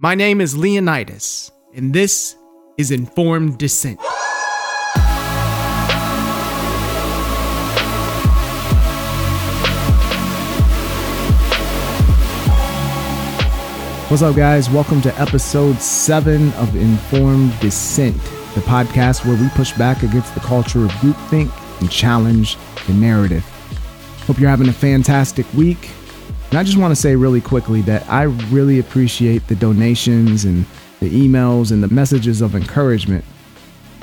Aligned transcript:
My 0.00 0.14
name 0.14 0.40
is 0.40 0.56
Leonidas, 0.56 1.50
and 1.74 1.92
this 1.92 2.36
is 2.76 2.92
Informed 2.92 3.58
Dissent. 3.58 3.98
What's 14.08 14.22
up, 14.22 14.36
guys? 14.36 14.70
Welcome 14.70 15.00
to 15.00 15.20
episode 15.20 15.80
seven 15.80 16.52
of 16.52 16.76
Informed 16.76 17.58
Dissent, 17.58 18.14
the 18.54 18.60
podcast 18.60 19.26
where 19.26 19.34
we 19.34 19.48
push 19.56 19.72
back 19.72 20.04
against 20.04 20.32
the 20.34 20.40
culture 20.42 20.84
of 20.84 20.92
groupthink 20.92 21.50
and 21.80 21.90
challenge 21.90 22.56
the 22.86 22.92
narrative. 22.92 23.42
Hope 24.28 24.38
you're 24.38 24.48
having 24.48 24.68
a 24.68 24.72
fantastic 24.72 25.52
week. 25.54 25.90
And 26.50 26.58
I 26.58 26.62
just 26.62 26.78
want 26.78 26.92
to 26.92 26.96
say 26.96 27.14
really 27.14 27.42
quickly 27.42 27.82
that 27.82 28.08
I 28.08 28.22
really 28.22 28.78
appreciate 28.78 29.46
the 29.48 29.54
donations 29.54 30.44
and 30.44 30.64
the 31.00 31.10
emails 31.10 31.72
and 31.72 31.82
the 31.82 31.88
messages 31.88 32.40
of 32.40 32.54
encouragement. 32.54 33.24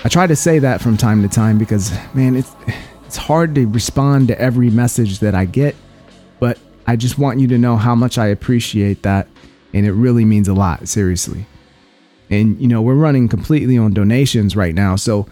I 0.03 0.09
try 0.09 0.27
to 0.27 0.35
say 0.35 0.59
that 0.59 0.81
from 0.81 0.97
time 0.97 1.23
to 1.23 1.27
time 1.27 1.57
because, 1.57 1.91
man, 2.13 2.35
it's 2.35 2.55
it's 3.05 3.17
hard 3.17 3.55
to 3.55 3.65
respond 3.65 4.27
to 4.27 4.39
every 4.39 4.69
message 4.69 5.19
that 5.19 5.33
I 5.33 5.45
get, 5.45 5.75
but 6.39 6.59
I 6.85 6.95
just 6.95 7.17
want 7.17 7.39
you 7.39 7.47
to 7.47 7.57
know 7.57 7.77
how 7.77 7.95
much 7.95 8.17
I 8.17 8.27
appreciate 8.27 9.01
that, 9.03 9.27
and 9.73 9.85
it 9.85 9.93
really 9.93 10.25
means 10.25 10.47
a 10.47 10.53
lot, 10.53 10.87
seriously. 10.87 11.45
And 12.29 12.59
you 12.59 12.67
know, 12.67 12.81
we're 12.81 12.95
running 12.95 13.27
completely 13.27 13.77
on 13.77 13.93
donations 13.93 14.55
right 14.55 14.75
now, 14.75 14.95
so 14.95 15.27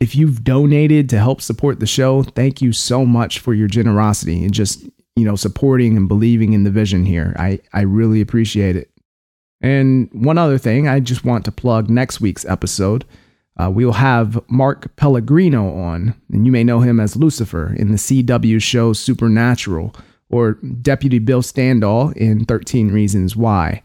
if 0.00 0.14
you've 0.14 0.44
donated 0.44 1.08
to 1.10 1.18
help 1.18 1.40
support 1.40 1.80
the 1.80 1.86
show, 1.86 2.22
thank 2.22 2.62
you 2.62 2.72
so 2.72 3.04
much 3.04 3.38
for 3.38 3.52
your 3.54 3.68
generosity 3.68 4.42
and 4.44 4.52
just 4.52 4.86
you 5.16 5.24
know, 5.24 5.36
supporting 5.36 5.96
and 5.96 6.08
believing 6.08 6.52
in 6.52 6.64
the 6.64 6.70
vision 6.70 7.04
here. 7.04 7.34
I, 7.38 7.60
I 7.72 7.82
really 7.82 8.20
appreciate 8.20 8.76
it. 8.76 8.90
And 9.60 10.10
one 10.12 10.38
other 10.38 10.58
thing, 10.58 10.88
I 10.88 11.00
just 11.00 11.24
want 11.24 11.44
to 11.44 11.52
plug 11.52 11.88
next 11.88 12.20
week's 12.20 12.44
episode. 12.44 13.04
Uh, 13.56 13.70
we'll 13.70 13.92
have 13.92 14.38
Mark 14.50 14.94
Pellegrino 14.96 15.72
on, 15.74 16.20
and 16.32 16.44
you 16.44 16.50
may 16.50 16.64
know 16.64 16.80
him 16.80 16.98
as 16.98 17.16
Lucifer 17.16 17.72
in 17.74 17.92
the 17.92 17.96
CW 17.96 18.60
show 18.60 18.92
Supernatural, 18.92 19.94
or 20.28 20.54
Deputy 20.54 21.20
Bill 21.20 21.42
Standall 21.42 22.12
in 22.16 22.44
13 22.44 22.90
Reasons 22.90 23.36
Why. 23.36 23.80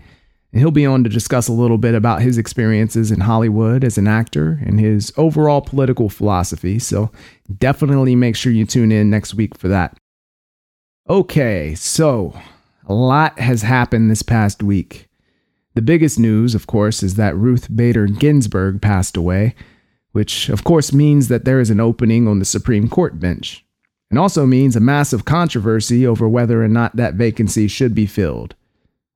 And 0.52 0.60
he'll 0.60 0.72
be 0.72 0.88
on 0.88 1.04
to 1.04 1.10
discuss 1.10 1.48
a 1.48 1.54
little 1.54 1.78
bit 1.78 1.94
about 1.94 2.24
his 2.24 2.40
experiences 2.40 3.12
in 3.12 3.20
Hollywood 3.20 3.84
as 3.84 4.00
an 4.00 4.08
actor 4.08 4.60
and 4.66 4.80
his 4.80 5.14
overall 5.16 5.62
political 5.62 6.10
philosophy. 6.10 6.80
So 6.80 7.12
definitely 7.60 8.16
make 8.16 8.36
sure 8.36 8.52
you 8.52 8.66
tune 8.66 8.92
in 8.92 9.12
next 9.12 9.36
week 9.36 9.56
for 9.56 9.68
that. 9.68 9.96
Okay, 11.10 11.74
so 11.74 12.40
a 12.86 12.94
lot 12.94 13.40
has 13.40 13.64
happened 13.64 14.12
this 14.12 14.22
past 14.22 14.62
week. 14.62 15.10
The 15.74 15.82
biggest 15.82 16.20
news, 16.20 16.54
of 16.54 16.68
course, 16.68 17.02
is 17.02 17.16
that 17.16 17.36
Ruth 17.36 17.76
Bader 17.76 18.06
Ginsburg 18.06 18.80
passed 18.80 19.18
away, 19.18 19.56
which 20.12 20.50
of 20.50 20.64
course 20.64 20.94
means 20.94 21.28
that 21.28 21.46
there 21.46 21.60
is 21.60 21.72
an 21.72 21.80
opening 21.80 22.28
on 22.28 22.38
the 22.38 22.46
Supreme 22.46 22.88
Court 22.88 23.20
bench, 23.20 23.66
and 24.12 24.20
also 24.20 24.46
means 24.46 24.76
a 24.76 24.80
massive 24.80 25.26
controversy 25.26 26.06
over 26.06 26.30
whether 26.30 26.64
or 26.64 26.68
not 26.68 26.96
that 26.96 27.16
vacancy 27.16 27.68
should 27.68 27.96
be 27.96 28.06
filled, 28.06 28.54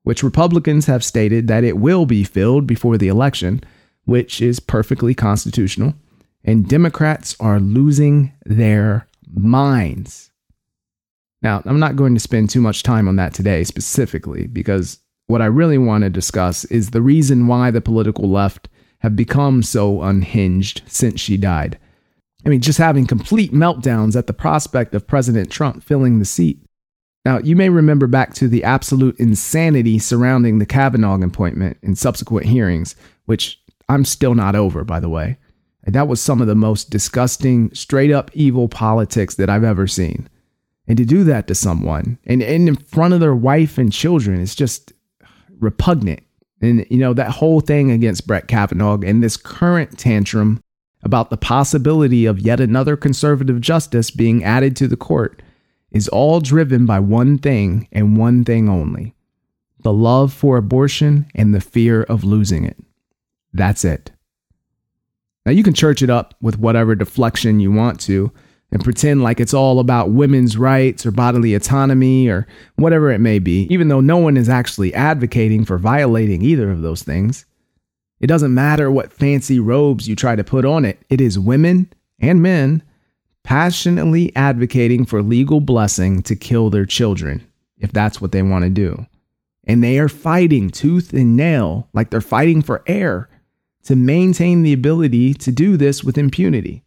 which 0.02 0.24
Republicans 0.24 0.88
have 0.88 1.04
stated 1.04 1.48
that 1.48 1.64
it 1.64 1.78
will 1.78 2.08
be 2.08 2.24
filled 2.24 2.66
before 2.66 2.98
the 2.98 3.08
election, 3.08 3.62
which 4.06 4.42
is 4.42 4.60
perfectly 4.60 5.14
constitutional, 5.14 5.94
and 6.44 6.68
Democrats 6.68 7.36
are 7.40 7.60
losing 7.60 8.34
their 8.48 9.08
minds. 9.32 10.32
Now, 11.44 11.62
I'm 11.66 11.80
not 11.80 11.98
going 11.98 12.14
to 12.14 12.22
spend 12.22 12.50
too 12.50 12.62
much 12.62 12.84
time 12.84 13.08
on 13.08 13.18
that 13.18 13.34
today 13.34 13.66
specifically 13.66 14.48
because 14.48 15.00
what 15.28 15.42
I 15.42 15.46
really 15.46 15.78
want 15.78 16.04
to 16.04 16.10
discuss 16.10 16.64
is 16.66 16.90
the 16.90 17.02
reason 17.02 17.48
why 17.48 17.70
the 17.70 17.82
political 17.82 18.30
left 18.30 18.70
have 19.00 19.16
become 19.16 19.62
so 19.62 20.02
unhinged 20.02 20.82
since 20.88 21.20
she 21.20 21.36
died. 21.36 21.78
I 22.46 22.50
mean, 22.50 22.62
just 22.62 22.80
having 22.80 23.06
complete 23.06 23.52
meltdowns 23.54 24.16
at 24.16 24.28
the 24.28 24.34
prospect 24.34 24.96
of 24.96 25.08
President 25.08 25.52
Trump 25.52 25.84
filling 25.84 26.20
the 26.20 26.26
seat. 26.26 26.59
Now, 27.26 27.40
you 27.40 27.56
may 27.56 27.70
remember 27.70 28.08
back 28.08 28.34
to 28.36 28.48
the 28.48 28.64
absolute 28.64 29.18
insanity 29.18 30.00
surrounding 30.00 30.59
the 30.59 30.66
Kavanaugh 30.66 31.22
appointment 31.22 31.78
and 31.82 31.98
subsequent 31.98 32.48
hearings, 32.48 32.96
which 33.26 33.62
I'm 33.88 34.03
still 34.03 34.36
not 34.36 34.56
over, 34.56 34.84
by 34.84 35.00
the 35.00 35.09
way. 35.09 35.38
That 35.86 36.08
was 36.08 36.22
some 36.22 36.42
of 36.42 36.48
the 36.48 36.56
most 36.56 36.90
disgusting, 36.90 37.74
straight 37.74 38.12
up 38.12 38.32
evil 38.34 38.70
politics 38.70 39.36
that 39.36 39.50
I've 39.50 39.64
ever 39.66 39.88
seen. 39.88 40.30
And 40.88 40.98
to 40.98 41.06
do 41.06 41.24
that 41.24 41.48
to 41.48 41.56
someone 41.56 42.20
and, 42.26 42.44
and 42.44 42.68
in 42.68 42.76
front 42.76 43.14
of 43.14 43.22
their 43.22 43.36
wife 43.36 43.78
and 43.78 43.92
children 43.92 44.40
is 44.40 44.54
just 44.54 44.92
repugnant. 45.60 46.22
And, 46.62 46.86
you 46.90 46.98
know, 46.98 47.14
that 47.14 47.32
whole 47.32 47.62
thing 47.62 47.92
against 47.92 48.28
Brett 48.28 48.48
Kavanaugh 48.48 49.00
and 49.02 49.24
this 49.24 49.38
current 49.38 49.98
tantrum 49.98 50.62
about 51.04 51.30
the 51.30 51.38
possibility 51.38 52.26
of 52.26 52.40
yet 52.40 52.60
another 52.60 52.96
conservative 52.96 53.62
justice 53.62 54.12
being 54.12 54.44
added 54.44 54.76
to 54.78 54.88
the 54.88 54.98
court 54.98 55.42
is 55.92 56.08
all 56.08 56.40
driven 56.40 56.86
by 56.86 57.00
one 57.00 57.38
thing 57.38 57.88
and 57.92 58.18
one 58.18 58.44
thing 58.44 58.68
only 58.68 59.14
the 59.84 59.94
love 59.94 60.32
for 60.32 60.56
abortion 60.56 61.26
and 61.36 61.54
the 61.54 61.60
fear 61.60 62.04
of 62.04 62.24
losing 62.24 62.64
it. 62.64 62.78
That's 63.52 63.84
it. 63.84 64.12
Now, 65.46 65.52
you 65.52 65.62
can 65.62 65.74
church 65.74 66.02
it 66.02 66.10
up 66.10 66.36
with 66.42 66.58
whatever 66.58 66.96
deflection 66.96 67.60
you 67.60 67.70
want 67.70 68.00
to, 68.02 68.32
and 68.73 68.84
pretend 68.84 69.22
like 69.22 69.39
it's 69.39 69.53
all 69.53 69.79
about 69.79 70.09
women's 70.09 70.57
rights 70.57 71.06
or 71.06 71.11
bodily 71.11 71.53
autonomy 71.53 72.28
or 72.28 72.47
whatever 72.75 73.11
it 73.11 73.19
may 73.19 73.38
be, 73.38 73.67
even 73.69 73.88
though 73.88 74.01
no 74.01 74.17
one 74.17 74.35
is 74.35 74.50
actually 74.50 74.91
advocating 74.95 75.63
for 75.63 75.78
violating 75.78 76.41
either 76.41 76.72
of 76.72 76.81
those 76.81 77.03
things. 77.03 77.45
It 78.19 78.25
doesn't 78.25 78.53
matter 78.53 78.89
what 78.89 79.13
fancy 79.13 79.59
robes 79.59 80.09
you 80.09 80.16
try 80.16 80.35
to 80.35 80.44
put 80.44 80.66
on 80.66 80.85
it, 80.85 81.00
it 81.07 81.22
is 81.22 81.38
women 81.38 81.94
and 82.19 82.41
men 82.41 82.81
passionately 83.44 84.35
advocating 84.35 85.05
for 85.05 85.22
legal 85.22 85.61
blessing 85.61 86.23
to 86.23 86.35
kill 86.35 86.72
their 86.72 86.85
children, 86.85 87.45
if 87.78 87.91
that's 87.91 88.19
what 88.19 88.31
they 88.31 88.41
want 88.41 88.63
to 88.63 88.72
do. 88.72 89.05
And 89.66 89.84
they 89.84 90.00
are 90.00 90.09
fighting 90.09 90.72
tooth 90.72 91.13
and 91.13 91.38
nail, 91.38 91.90
like 91.94 92.09
they're 92.09 92.22
fighting 92.22 92.63
for 92.63 92.81
air, 92.88 93.29
to 93.84 93.95
maintain 93.95 94.63
the 94.63 94.73
ability 94.73 95.35
to 95.35 95.51
do 95.51 95.78
this 95.78 96.03
with 96.03 96.17
impunity. 96.17 96.84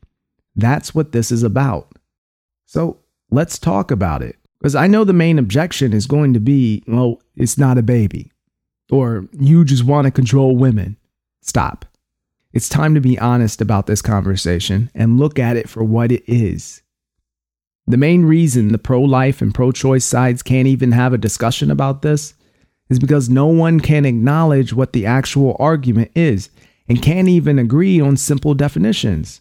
That's 0.56 0.94
what 0.94 1.12
this 1.12 1.30
is 1.30 1.42
about. 1.42 1.92
So 2.64 2.98
let's 3.30 3.58
talk 3.58 3.90
about 3.90 4.22
it. 4.22 4.36
Because 4.58 4.74
I 4.74 4.86
know 4.86 5.04
the 5.04 5.12
main 5.12 5.38
objection 5.38 5.92
is 5.92 6.06
going 6.06 6.34
to 6.34 6.40
be, 6.40 6.82
well, 6.88 7.20
it's 7.36 7.58
not 7.58 7.78
a 7.78 7.82
baby. 7.82 8.32
Or 8.90 9.28
you 9.38 9.64
just 9.64 9.84
want 9.84 10.06
to 10.06 10.10
control 10.10 10.56
women. 10.56 10.96
Stop. 11.42 11.84
It's 12.52 12.68
time 12.68 12.94
to 12.94 13.00
be 13.00 13.18
honest 13.18 13.60
about 13.60 13.86
this 13.86 14.00
conversation 14.00 14.90
and 14.94 15.18
look 15.18 15.38
at 15.38 15.56
it 15.56 15.68
for 15.68 15.84
what 15.84 16.10
it 16.10 16.24
is. 16.26 16.82
The 17.86 17.98
main 17.98 18.24
reason 18.24 18.68
the 18.68 18.78
pro 18.78 19.02
life 19.02 19.42
and 19.42 19.54
pro 19.54 19.70
choice 19.70 20.04
sides 20.04 20.42
can't 20.42 20.66
even 20.66 20.92
have 20.92 21.12
a 21.12 21.18
discussion 21.18 21.70
about 21.70 22.02
this 22.02 22.34
is 22.88 22.98
because 22.98 23.28
no 23.28 23.46
one 23.46 23.78
can 23.78 24.04
acknowledge 24.04 24.72
what 24.72 24.92
the 24.92 25.06
actual 25.06 25.56
argument 25.58 26.10
is 26.14 26.50
and 26.88 27.02
can't 27.02 27.28
even 27.28 27.58
agree 27.58 28.00
on 28.00 28.16
simple 28.16 28.54
definitions. 28.54 29.40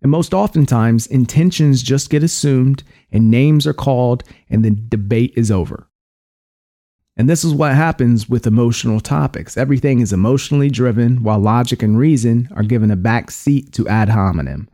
And 0.00 0.10
most 0.10 0.32
oftentimes, 0.32 1.06
intentions 1.06 1.82
just 1.82 2.10
get 2.10 2.22
assumed 2.22 2.84
and 3.10 3.30
names 3.30 3.66
are 3.66 3.72
called, 3.74 4.22
and 4.48 4.64
the 4.64 4.70
debate 4.70 5.32
is 5.36 5.50
over. 5.50 5.88
And 7.16 7.28
this 7.28 7.42
is 7.42 7.52
what 7.52 7.74
happens 7.74 8.28
with 8.28 8.46
emotional 8.46 9.00
topics. 9.00 9.56
Everything 9.56 9.98
is 9.98 10.12
emotionally 10.12 10.70
driven, 10.70 11.24
while 11.24 11.40
logic 11.40 11.82
and 11.82 11.98
reason 11.98 12.48
are 12.54 12.62
given 12.62 12.92
a 12.92 12.96
back 12.96 13.32
seat 13.32 13.72
to 13.72 13.88
ad 13.88 14.08
hominem. 14.08 14.68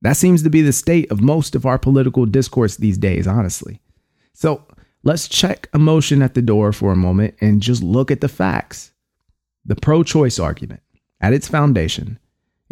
That 0.00 0.16
seems 0.16 0.42
to 0.42 0.50
be 0.50 0.62
the 0.62 0.72
state 0.72 1.08
of 1.12 1.20
most 1.20 1.54
of 1.54 1.64
our 1.64 1.78
political 1.78 2.26
discourse 2.26 2.76
these 2.76 2.98
days, 2.98 3.28
honestly. 3.28 3.80
So 4.34 4.66
let's 5.04 5.28
check 5.28 5.68
emotion 5.72 6.20
at 6.20 6.34
the 6.34 6.42
door 6.42 6.72
for 6.72 6.90
a 6.90 6.96
moment 6.96 7.36
and 7.40 7.62
just 7.62 7.84
look 7.84 8.10
at 8.10 8.20
the 8.20 8.28
facts. 8.28 8.90
The 9.64 9.76
pro 9.76 10.02
choice 10.02 10.40
argument, 10.40 10.82
at 11.20 11.32
its 11.32 11.46
foundation, 11.46 12.18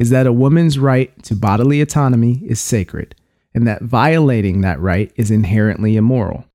is 0.01 0.09
that 0.09 0.27
a 0.27 0.33
woman's 0.33 0.79
right 0.79 1.23
to 1.23 1.37
bodily 1.37 1.83
autonomy 1.83 2.41
is 2.47 2.59
sacred, 2.59 3.15
and 3.55 3.69
that 3.69 3.83
violating 3.83 4.63
that 4.63 4.81
right 4.81 5.13
is 5.15 5.31
inherently 5.31 5.95
immoral. 5.95 6.47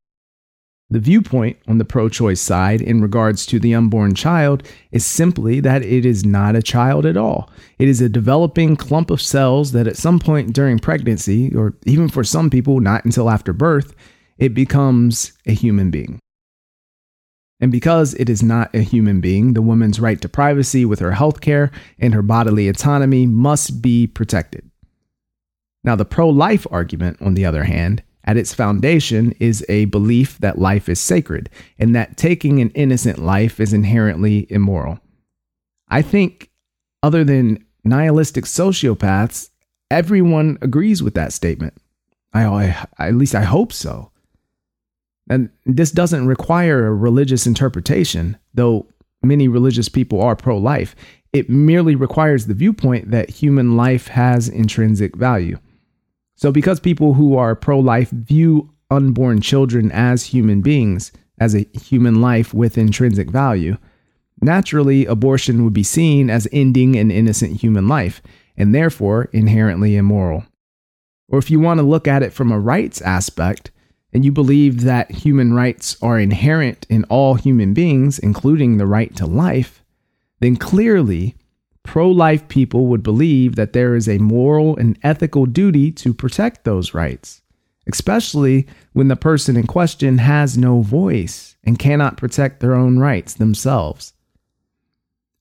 The 0.89 0.99
viewpoint 0.99 1.57
on 1.67 1.77
the 1.77 1.85
pro 1.85 2.09
choice 2.09 2.41
side 2.41 2.81
in 2.81 3.01
regards 3.01 3.45
to 3.47 3.59
the 3.59 3.75
unborn 3.75 4.15
child 4.15 4.63
is 4.91 5.05
simply 5.05 5.59
that 5.59 5.83
it 5.83 6.07
is 6.07 6.25
not 6.25 6.55
a 6.55 6.63
child 6.63 7.05
at 7.05 7.17
all. 7.17 7.51
It 7.77 7.87
is 7.87 8.01
a 8.01 8.09
developing 8.09 8.75
clump 8.75 9.11
of 9.11 9.21
cells 9.21 9.73
that 9.73 9.87
at 9.87 9.95
some 9.95 10.17
point 10.17 10.53
during 10.53 10.79
pregnancy, 10.79 11.55
or 11.55 11.75
even 11.85 12.09
for 12.09 12.23
some 12.23 12.49
people, 12.49 12.79
not 12.79 13.05
until 13.05 13.29
after 13.29 13.53
birth, 13.53 13.93
it 14.39 14.55
becomes 14.55 15.33
a 15.45 15.53
human 15.53 15.91
being. 15.91 16.19
And 17.59 17.71
because 17.71 18.13
it 18.15 18.29
is 18.29 18.43
not 18.43 18.73
a 18.75 18.81
human 18.81 19.21
being, 19.21 19.53
the 19.53 19.61
woman's 19.61 19.99
right 19.99 20.19
to 20.21 20.29
privacy 20.29 20.83
with 20.83 20.99
her 20.99 21.13
health 21.13 21.41
care 21.41 21.71
and 21.97 22.13
her 22.13 22.21
bodily 22.21 22.67
autonomy 22.67 23.25
must 23.25 23.81
be 23.81 24.07
protected. 24.07 24.69
Now, 25.83 25.95
the 25.95 26.05
pro 26.05 26.27
life 26.27 26.67
argument, 26.71 27.21
on 27.21 27.35
the 27.35 27.45
other 27.45 27.63
hand, 27.63 28.03
at 28.25 28.37
its 28.37 28.53
foundation 28.53 29.33
is 29.39 29.63
a 29.69 29.85
belief 29.85 30.37
that 30.39 30.57
life 30.57 30.89
is 30.89 30.99
sacred 30.99 31.49
and 31.77 31.95
that 31.95 32.17
taking 32.17 32.59
an 32.59 32.71
innocent 32.71 33.19
life 33.19 33.59
is 33.59 33.71
inherently 33.71 34.47
immoral. 34.49 34.99
I 35.87 36.01
think, 36.01 36.49
other 37.03 37.23
than 37.23 37.63
nihilistic 37.83 38.45
sociopaths, 38.45 39.51
everyone 39.91 40.57
agrees 40.61 41.03
with 41.03 41.13
that 41.13 41.33
statement. 41.33 41.75
I, 42.33 42.45
I, 42.97 43.07
at 43.07 43.13
least 43.13 43.35
I 43.35 43.43
hope 43.43 43.71
so. 43.71 44.11
And 45.29 45.49
this 45.65 45.91
doesn't 45.91 46.27
require 46.27 46.85
a 46.85 46.93
religious 46.93 47.47
interpretation, 47.47 48.37
though 48.53 48.87
many 49.23 49.47
religious 49.47 49.89
people 49.89 50.21
are 50.21 50.35
pro 50.35 50.57
life. 50.57 50.95
It 51.33 51.49
merely 51.49 51.95
requires 51.95 52.45
the 52.45 52.53
viewpoint 52.53 53.11
that 53.11 53.29
human 53.29 53.75
life 53.75 54.07
has 54.07 54.47
intrinsic 54.47 55.15
value. 55.15 55.57
So, 56.35 56.51
because 56.51 56.79
people 56.79 57.13
who 57.13 57.35
are 57.35 57.55
pro 57.55 57.79
life 57.79 58.09
view 58.11 58.71
unborn 58.91 59.41
children 59.41 59.91
as 59.91 60.25
human 60.25 60.61
beings, 60.61 61.11
as 61.39 61.55
a 61.55 61.67
human 61.73 62.21
life 62.21 62.53
with 62.53 62.77
intrinsic 62.77 63.29
value, 63.29 63.77
naturally 64.41 65.05
abortion 65.05 65.63
would 65.63 65.73
be 65.73 65.83
seen 65.83 66.29
as 66.29 66.47
ending 66.51 66.95
an 66.95 67.11
innocent 67.11 67.61
human 67.61 67.87
life 67.87 68.21
and 68.57 68.73
therefore 68.73 69.29
inherently 69.33 69.95
immoral. 69.95 70.45
Or 71.27 71.39
if 71.39 71.49
you 71.49 71.59
want 71.59 71.79
to 71.79 71.85
look 71.85 72.07
at 72.07 72.23
it 72.23 72.31
from 72.31 72.51
a 72.51 72.59
rights 72.59 73.01
aspect, 73.01 73.71
and 74.15 74.23
you 74.23 74.31
believe 74.31 74.83
that 74.83 75.11
human 75.11 75.53
rights 75.53 75.97
are 76.01 76.17
inherent 76.17 76.85
in 76.89 77.03
all 77.09 77.35
human 77.35 77.73
beings, 77.73 78.17
including 78.17 78.77
the 78.77 78.87
right 78.87 79.13
to 79.17 79.25
life, 79.25 79.83
then 80.39 80.55
clearly 80.55 81.35
pro 81.83 82.09
life 82.09 82.47
people 82.47 82.87
would 82.87 83.03
believe 83.03 83.57
that 83.57 83.73
there 83.73 83.93
is 83.93 84.07
a 84.07 84.17
moral 84.19 84.77
and 84.77 84.97
ethical 85.03 85.45
duty 85.45 85.91
to 85.91 86.13
protect 86.13 86.63
those 86.63 86.93
rights, 86.93 87.41
especially 87.87 88.65
when 88.93 89.09
the 89.09 89.17
person 89.17 89.57
in 89.57 89.67
question 89.67 90.17
has 90.19 90.57
no 90.57 90.79
voice 90.79 91.57
and 91.65 91.77
cannot 91.77 92.15
protect 92.15 92.61
their 92.61 92.73
own 92.73 92.97
rights 92.97 93.33
themselves. 93.33 94.13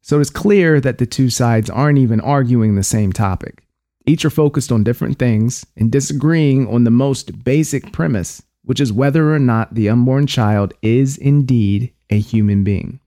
So 0.00 0.18
it's 0.18 0.30
clear 0.30 0.80
that 0.80 0.98
the 0.98 1.06
two 1.06 1.30
sides 1.30 1.70
aren't 1.70 1.98
even 1.98 2.20
arguing 2.20 2.74
the 2.74 2.82
same 2.82 3.12
topic. 3.12 3.62
Each 4.04 4.24
are 4.24 4.30
focused 4.30 4.72
on 4.72 4.82
different 4.82 5.20
things 5.20 5.64
and 5.76 5.92
disagreeing 5.92 6.66
on 6.66 6.82
the 6.82 6.90
most 6.90 7.44
basic 7.44 7.92
premise 7.92 8.42
which 8.64 8.80
is 8.80 8.92
whether 8.92 9.32
or 9.32 9.38
not 9.38 9.74
the 9.74 9.88
unborn 9.88 10.26
child 10.26 10.74
is 10.82 11.16
indeed 11.16 11.92
a 12.10 12.18
human 12.18 12.64
being. 12.64 13.00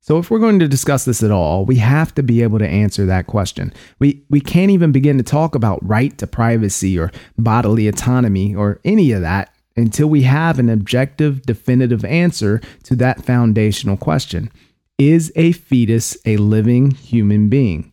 So, 0.00 0.18
if 0.18 0.30
we're 0.30 0.38
going 0.38 0.60
to 0.60 0.68
discuss 0.68 1.04
this 1.04 1.24
at 1.24 1.32
all, 1.32 1.64
we 1.64 1.76
have 1.76 2.14
to 2.14 2.22
be 2.22 2.42
able 2.42 2.60
to 2.60 2.68
answer 2.68 3.06
that 3.06 3.26
question. 3.26 3.72
We, 3.98 4.22
we 4.30 4.40
can't 4.40 4.70
even 4.70 4.92
begin 4.92 5.18
to 5.18 5.24
talk 5.24 5.56
about 5.56 5.84
right 5.86 6.16
to 6.18 6.28
privacy 6.28 6.96
or 6.96 7.10
bodily 7.36 7.88
autonomy 7.88 8.54
or 8.54 8.80
any 8.84 9.10
of 9.10 9.22
that 9.22 9.52
until 9.76 10.06
we 10.06 10.22
have 10.22 10.60
an 10.60 10.70
objective, 10.70 11.42
definitive 11.42 12.04
answer 12.04 12.60
to 12.84 12.94
that 12.96 13.24
foundational 13.24 13.96
question 13.96 14.50
Is 14.96 15.32
a 15.34 15.50
fetus 15.50 16.16
a 16.24 16.36
living 16.36 16.92
human 16.92 17.48
being? 17.48 17.92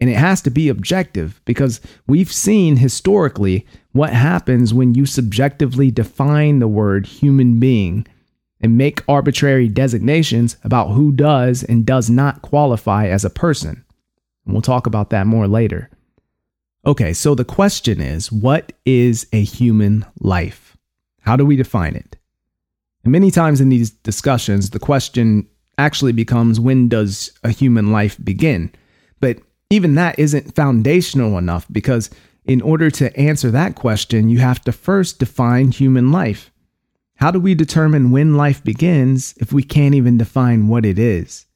And 0.00 0.08
it 0.08 0.16
has 0.16 0.40
to 0.42 0.50
be 0.50 0.68
objective 0.68 1.40
because 1.44 1.80
we've 2.06 2.32
seen 2.32 2.76
historically 2.76 3.66
what 3.92 4.12
happens 4.12 4.72
when 4.72 4.94
you 4.94 5.04
subjectively 5.04 5.90
define 5.90 6.58
the 6.58 6.68
word 6.68 7.06
human 7.06 7.60
being 7.60 8.06
and 8.60 8.78
make 8.78 9.02
arbitrary 9.08 9.68
designations 9.68 10.56
about 10.64 10.90
who 10.90 11.12
does 11.12 11.62
and 11.62 11.86
does 11.86 12.08
not 12.08 12.42
qualify 12.42 13.08
as 13.08 13.24
a 13.24 13.30
person. 13.30 13.84
And 14.44 14.54
we'll 14.54 14.62
talk 14.62 14.86
about 14.86 15.10
that 15.10 15.26
more 15.26 15.46
later. 15.46 15.90
Okay, 16.86 17.12
so 17.12 17.34
the 17.34 17.44
question 17.44 18.00
is 18.00 18.32
what 18.32 18.72
is 18.86 19.26
a 19.32 19.42
human 19.42 20.06
life? 20.18 20.76
How 21.20 21.36
do 21.36 21.44
we 21.44 21.56
define 21.56 21.94
it? 21.94 22.16
And 23.04 23.12
many 23.12 23.30
times 23.30 23.60
in 23.60 23.68
these 23.68 23.90
discussions, 23.90 24.70
the 24.70 24.78
question 24.78 25.46
actually 25.78 26.12
becomes 26.12 26.60
when 26.60 26.88
does 26.88 27.32
a 27.44 27.50
human 27.50 27.92
life 27.92 28.16
begin? 28.22 28.72
But 29.20 29.38
even 29.70 29.94
that 29.94 30.18
isn't 30.18 30.54
foundational 30.54 31.38
enough 31.38 31.66
because 31.70 32.10
in 32.44 32.60
order 32.60 32.90
to 32.90 33.16
answer 33.16 33.50
that 33.50 33.76
question, 33.76 34.28
you 34.28 34.38
have 34.38 34.60
to 34.62 34.72
first 34.72 35.18
define 35.20 35.70
human 35.70 36.10
life. 36.10 36.50
How 37.16 37.30
do 37.30 37.38
we 37.38 37.54
determine 37.54 38.10
when 38.10 38.36
life 38.36 38.64
begins 38.64 39.34
if 39.38 39.52
we 39.52 39.62
can't 39.62 39.94
even 39.94 40.18
define 40.18 40.68
what 40.68 40.84
it 40.84 40.98
is? 40.98 41.46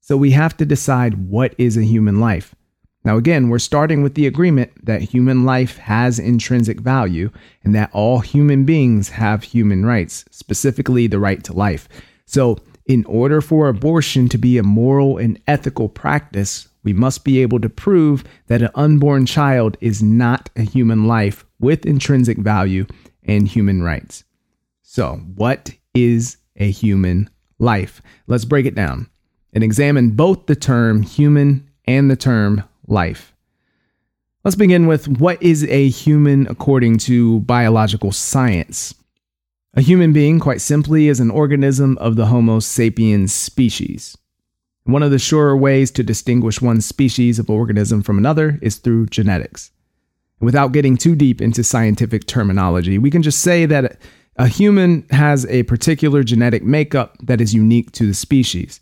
So 0.00 0.16
we 0.16 0.30
have 0.32 0.56
to 0.56 0.64
decide 0.64 1.28
what 1.28 1.54
is 1.58 1.76
a 1.76 1.84
human 1.84 2.18
life. 2.18 2.54
Now, 3.04 3.16
again, 3.16 3.48
we're 3.48 3.60
starting 3.60 4.02
with 4.02 4.14
the 4.14 4.26
agreement 4.26 4.84
that 4.84 5.00
human 5.00 5.44
life 5.44 5.76
has 5.78 6.18
intrinsic 6.18 6.80
value 6.80 7.30
and 7.62 7.72
that 7.76 7.90
all 7.92 8.18
human 8.18 8.64
beings 8.64 9.10
have 9.10 9.44
human 9.44 9.86
rights, 9.86 10.24
specifically 10.32 11.06
the 11.06 11.20
right 11.20 11.44
to 11.44 11.52
life. 11.52 11.88
So, 12.24 12.58
in 12.86 13.04
order 13.04 13.40
for 13.40 13.68
abortion 13.68 14.28
to 14.30 14.38
be 14.38 14.58
a 14.58 14.64
moral 14.64 15.18
and 15.18 15.40
ethical 15.46 15.88
practice, 15.88 16.68
we 16.86 16.92
must 16.92 17.24
be 17.24 17.42
able 17.42 17.58
to 17.58 17.68
prove 17.68 18.22
that 18.46 18.62
an 18.62 18.70
unborn 18.76 19.26
child 19.26 19.76
is 19.80 20.04
not 20.04 20.48
a 20.54 20.62
human 20.62 21.08
life 21.08 21.44
with 21.58 21.84
intrinsic 21.84 22.38
value 22.38 22.86
and 23.24 23.48
human 23.48 23.82
rights. 23.82 24.22
So, 24.82 25.16
what 25.34 25.72
is 25.94 26.36
a 26.54 26.70
human 26.70 27.28
life? 27.58 28.00
Let's 28.28 28.44
break 28.44 28.66
it 28.66 28.76
down 28.76 29.10
and 29.52 29.64
examine 29.64 30.12
both 30.12 30.46
the 30.46 30.54
term 30.54 31.02
human 31.02 31.68
and 31.86 32.08
the 32.08 32.14
term 32.14 32.62
life. 32.86 33.34
Let's 34.44 34.54
begin 34.54 34.86
with 34.86 35.08
what 35.08 35.42
is 35.42 35.64
a 35.64 35.88
human 35.88 36.46
according 36.46 36.98
to 36.98 37.40
biological 37.40 38.12
science. 38.12 38.94
A 39.74 39.80
human 39.80 40.12
being, 40.12 40.38
quite 40.38 40.60
simply, 40.60 41.08
is 41.08 41.18
an 41.18 41.32
organism 41.32 41.98
of 41.98 42.14
the 42.14 42.26
Homo 42.26 42.60
sapiens 42.60 43.34
species. 43.34 44.16
One 44.86 45.02
of 45.02 45.10
the 45.10 45.18
surer 45.18 45.56
ways 45.56 45.90
to 45.92 46.04
distinguish 46.04 46.62
one 46.62 46.80
species 46.80 47.40
of 47.40 47.50
organism 47.50 48.02
from 48.02 48.18
another 48.18 48.58
is 48.62 48.76
through 48.76 49.06
genetics. 49.06 49.72
Without 50.38 50.70
getting 50.70 50.96
too 50.96 51.16
deep 51.16 51.42
into 51.42 51.64
scientific 51.64 52.26
terminology, 52.26 52.96
we 52.96 53.10
can 53.10 53.22
just 53.22 53.40
say 53.40 53.66
that 53.66 53.98
a 54.36 54.46
human 54.46 55.04
has 55.10 55.44
a 55.46 55.64
particular 55.64 56.22
genetic 56.22 56.62
makeup 56.62 57.16
that 57.20 57.40
is 57.40 57.52
unique 57.52 57.90
to 57.92 58.06
the 58.06 58.14
species. 58.14 58.78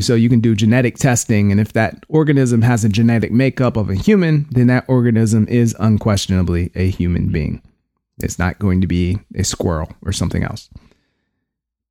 So 0.00 0.14
you 0.14 0.30
can 0.30 0.40
do 0.40 0.54
genetic 0.54 0.96
testing, 0.96 1.50
and 1.50 1.60
if 1.60 1.74
that 1.74 2.06
organism 2.08 2.62
has 2.62 2.82
a 2.82 2.88
genetic 2.88 3.32
makeup 3.32 3.76
of 3.76 3.90
a 3.90 3.94
human, 3.94 4.46
then 4.50 4.68
that 4.68 4.86
organism 4.88 5.46
is 5.48 5.76
unquestionably 5.78 6.70
a 6.74 6.88
human 6.88 7.28
being. 7.28 7.60
It's 8.22 8.38
not 8.38 8.58
going 8.58 8.80
to 8.80 8.86
be 8.86 9.18
a 9.34 9.44
squirrel 9.44 9.92
or 10.06 10.12
something 10.12 10.42
else. 10.42 10.70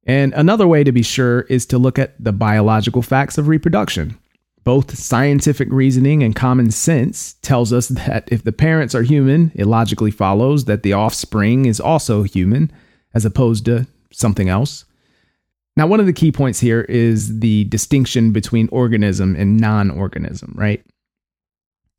And 0.06 0.33
another 0.33 0.68
way 0.68 0.83
to 0.83 0.92
be 0.92 1.03
sure 1.03 1.42
is 1.42 1.65
to 1.68 1.77
look 1.77 2.00
at 2.00 2.21
the 2.21 2.31
biological 2.31 3.01
facts 3.01 3.38
of 3.38 3.48
reproduction. 3.48 4.18
Both 4.63 4.98
scientific 4.98 5.67
reasoning 5.72 6.24
and 6.24 6.36
common 6.36 6.72
sense 6.72 7.34
tells 7.41 7.74
us 7.74 7.88
that 7.89 8.29
if 8.31 8.43
the 8.43 8.51
parents 8.51 8.93
are 8.93 9.01
human, 9.01 9.51
it 9.55 9.65
logically 9.65 10.12
follows 10.12 10.65
that 10.65 10.84
the 10.84 10.93
offspring 10.93 11.65
is 11.65 11.79
also 11.79 12.24
human 12.24 12.72
as 13.13 13.25
opposed 13.25 13.65
to 13.65 13.88
something 14.12 14.50
else. 14.50 14.86
Now, 15.77 15.88
one 15.88 16.00
of 16.00 16.05
the 16.05 16.13
key 16.13 16.31
points 16.31 16.60
here 16.60 16.81
is 16.81 17.39
the 17.39 17.63
distinction 17.65 18.31
between 18.31 18.67
organism 18.72 19.36
and 19.36 19.58
non 19.58 19.89
organism, 19.89 20.53
right? 20.55 20.84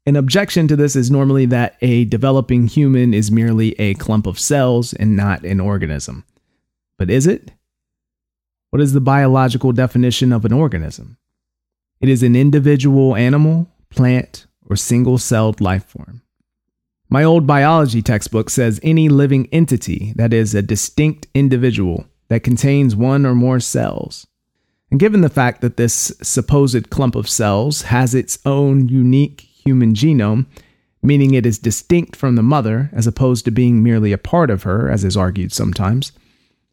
An 0.05 0.17
objection 0.17 0.69
to 0.69 0.77
this 0.77 0.95
is 0.95 1.11
normally 1.11 1.47
that 1.47 1.77
a 1.81 2.05
developing 2.05 2.67
human 2.67 3.15
is 3.15 3.31
merely 3.31 3.73
a 3.81 3.95
clump 3.95 4.27
of 4.27 4.39
cells 4.39 4.93
and 4.93 5.17
not 5.17 5.45
an 5.45 5.61
organism. 5.61 6.25
But 6.99 7.09
is 7.09 7.27
it? 7.27 7.53
What 8.73 8.81
is 8.81 8.95
the 8.95 9.03
biological 9.03 9.73
definition 9.73 10.33
of 10.33 10.47
an 10.47 10.53
organism? 10.55 11.19
It 12.01 12.09
is 12.09 12.23
an 12.23 12.35
individual 12.35 13.15
animal, 13.15 13.69
plant, 13.91 14.47
or 14.65 14.77
single 14.77 15.19
celled 15.19 15.61
life 15.61 15.85
form. 15.85 16.23
My 17.11 17.23
old 17.23 17.47
biology 17.47 18.01
textbook 18.01 18.49
says 18.49 18.81
any 18.83 19.11
living 19.11 19.47
entity 19.53 20.15
that 20.17 20.33
is 20.33 20.55
a 20.55 20.63
distinct 20.63 21.27
individual 21.35 22.07
that 22.29 22.45
contains 22.45 22.97
one 22.97 23.27
or 23.27 23.35
more 23.35 23.61
cells. 23.61 24.27
And 24.91 24.99
given 24.99 25.21
the 25.21 25.29
fact 25.29 25.61
that 25.61 25.77
this 25.77 26.11
supposed 26.23 26.89
clump 26.89 27.15
of 27.15 27.29
cells 27.29 27.83
has 27.83 28.15
its 28.15 28.39
own 28.47 28.89
unique 28.89 29.43
human 29.43 29.93
genome, 29.93 30.47
meaning 31.03 31.35
it 31.35 31.45
is 31.45 31.59
distinct 31.59 32.17
from 32.17 32.37
the 32.37 32.43
mother 32.43 32.89
as 32.95 33.07
opposed 33.07 33.45
to 33.45 33.51
being 33.51 33.83
merely 33.83 34.13
a 34.13 34.19
part 34.19 34.49
of 34.49 34.63
her, 34.63 34.89
as 34.89 35.05
is 35.05 35.15
argued 35.15 35.53
sometimes, 35.53 36.13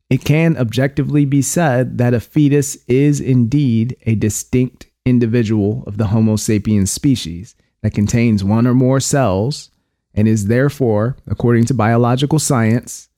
it 0.09 0.25
can 0.25 0.57
objectively 0.57 1.25
be 1.25 1.41
said 1.41 1.97
that 1.99 2.13
a 2.13 2.19
fetus 2.19 2.77
is 2.87 3.21
indeed 3.21 3.95
a 4.05 4.15
distinct 4.15 4.87
individual 5.05 5.83
of 5.85 5.97
the 5.97 6.07
Homo 6.07 6.35
sapiens 6.35 6.91
species 6.91 7.55
that 7.81 7.93
contains 7.93 8.43
one 8.43 8.65
or 8.65 8.73
more 8.73 8.99
cells 8.99 9.69
and 10.13 10.27
is 10.27 10.47
therefore, 10.47 11.15
according 11.27 11.65
to 11.65 11.73
biological 11.73 12.39
science, 12.39 13.09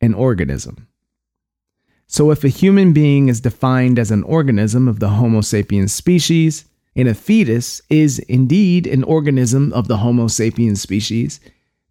an 0.00 0.14
organism. 0.14 0.88
So, 2.06 2.30
if 2.30 2.44
a 2.44 2.48
human 2.48 2.92
being 2.92 3.28
is 3.28 3.40
defined 3.40 3.98
as 3.98 4.10
an 4.10 4.22
organism 4.24 4.88
of 4.88 5.00
the 5.00 5.10
Homo 5.10 5.40
sapiens 5.40 5.92
species, 5.92 6.64
and 6.94 7.08
a 7.08 7.14
fetus 7.14 7.80
is 7.88 8.18
indeed 8.20 8.86
an 8.86 9.02
organism 9.04 9.72
of 9.72 9.88
the 9.88 9.98
Homo 9.98 10.26
sapiens 10.26 10.82
species, 10.82 11.40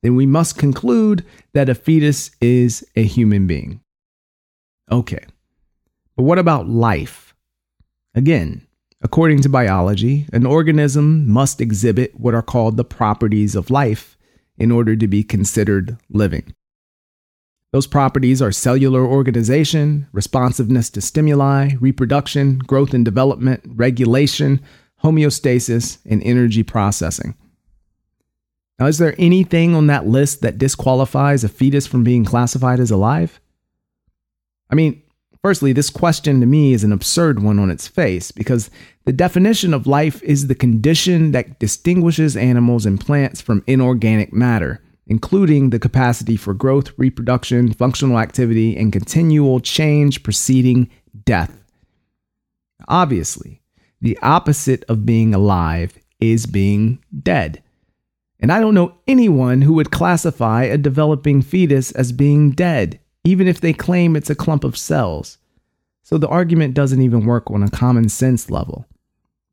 then 0.02 0.16
we 0.16 0.26
must 0.26 0.58
conclude 0.58 1.26
that 1.54 1.70
a 1.70 1.76
fetus 1.76 2.32
is 2.40 2.86
a 2.96 3.04
human 3.04 3.48
being. 3.48 3.80
Okay. 4.90 5.26
But 6.16 6.24
what 6.24 6.40
about 6.40 6.70
life? 6.70 7.36
Again, 8.16 8.68
According 9.04 9.42
to 9.42 9.50
biology, 9.50 10.28
an 10.32 10.46
organism 10.46 11.28
must 11.28 11.60
exhibit 11.60 12.20
what 12.20 12.36
are 12.36 12.44
called 12.44 12.78
the 12.78 12.86
properties 12.86 13.56
of 13.56 13.72
life 13.72 14.16
in 14.58 14.72
order 14.72 14.96
to 14.96 15.08
be 15.08 15.24
considered 15.24 15.98
living. 16.10 16.54
Those 17.72 17.88
properties 17.88 18.42
are 18.42 18.52
cellular 18.52 19.04
organization, 19.04 20.08
responsiveness 20.12 20.90
to 20.92 21.02
stimuli, 21.02 21.72
reproduction, 21.80 22.60
growth 22.60 22.94
and 22.94 23.04
development, 23.04 23.64
regulation, 23.66 24.62
homeostasis, 25.04 25.98
and 26.06 26.22
energy 26.22 26.62
processing. 26.62 27.36
Now, 28.78 28.86
is 28.86 29.00
there 29.00 29.16
anything 29.18 29.74
on 29.74 29.88
that 29.88 30.06
list 30.06 30.42
that 30.42 30.58
disqualifies 30.58 31.44
a 31.44 31.50
fetus 31.50 31.88
from 31.88 32.04
being 32.04 32.26
classified 32.26 32.80
as 32.80 32.92
alive? 32.92 33.40
I 34.72 34.75
mean, 34.75 35.01
firstly, 35.42 35.74
this 35.74 35.90
question 35.90 36.40
to 36.40 36.46
me 36.46 36.74
is 36.74 36.84
an 36.84 36.94
absurd 36.94 37.44
one 37.44 37.60
on 37.60 37.70
its 37.70 37.88
face 37.88 38.32
because 38.32 38.70
the 39.06 39.13
definition 39.13 39.74
of 39.74 39.88
life 39.88 40.24
is 40.24 40.48
the 40.48 40.56
condition 40.56 41.32
that 41.32 41.60
distinguishes 41.60 42.38
animals 42.38 42.86
and 42.86 43.00
plants 43.00 43.42
from 43.42 43.63
inorganic 43.68 44.32
matter, 44.32 44.82
including 45.08 45.70
the 45.70 45.80
capacity 45.80 46.38
for 46.38 46.54
growth, 46.54 46.92
reproduction, 46.98 47.74
functional 47.74 48.20
activity, 48.20 48.78
and 48.78 48.94
continual 48.94 49.60
change 49.60 50.24
preceding 50.24 50.90
death. 51.25 51.62
Obviously, 52.88 53.62
the 54.00 54.18
opposite 54.22 54.84
of 54.88 55.06
being 55.06 55.34
alive 55.34 55.98
is 56.20 56.46
being 56.46 57.00
dead. 57.24 57.62
And 58.40 58.51
I 58.51 58.60
don't 58.60 58.74
know 58.74 58.96
anyone 59.08 59.62
who 59.62 59.74
would 59.74 59.92
classify 59.92 60.63
a 60.63 60.78
developing 60.78 61.42
fetus 61.42 61.92
as 61.92 62.12
being 62.12 62.51
dead, 62.51 63.00
even 63.24 63.48
if 63.48 63.62
they 63.62 63.74
claim 63.74 64.16
it's 64.16 64.30
a 64.30 64.36
clump 64.36 64.63
of 64.63 64.78
cells. 64.78 65.38
So 66.04 66.18
the 66.18 66.28
argument 66.28 66.74
doesn't 66.74 67.01
even 67.01 67.25
work 67.25 67.50
on 67.51 67.63
a 67.63 67.70
common 67.70 68.10
sense 68.10 68.50
level. 68.50 68.86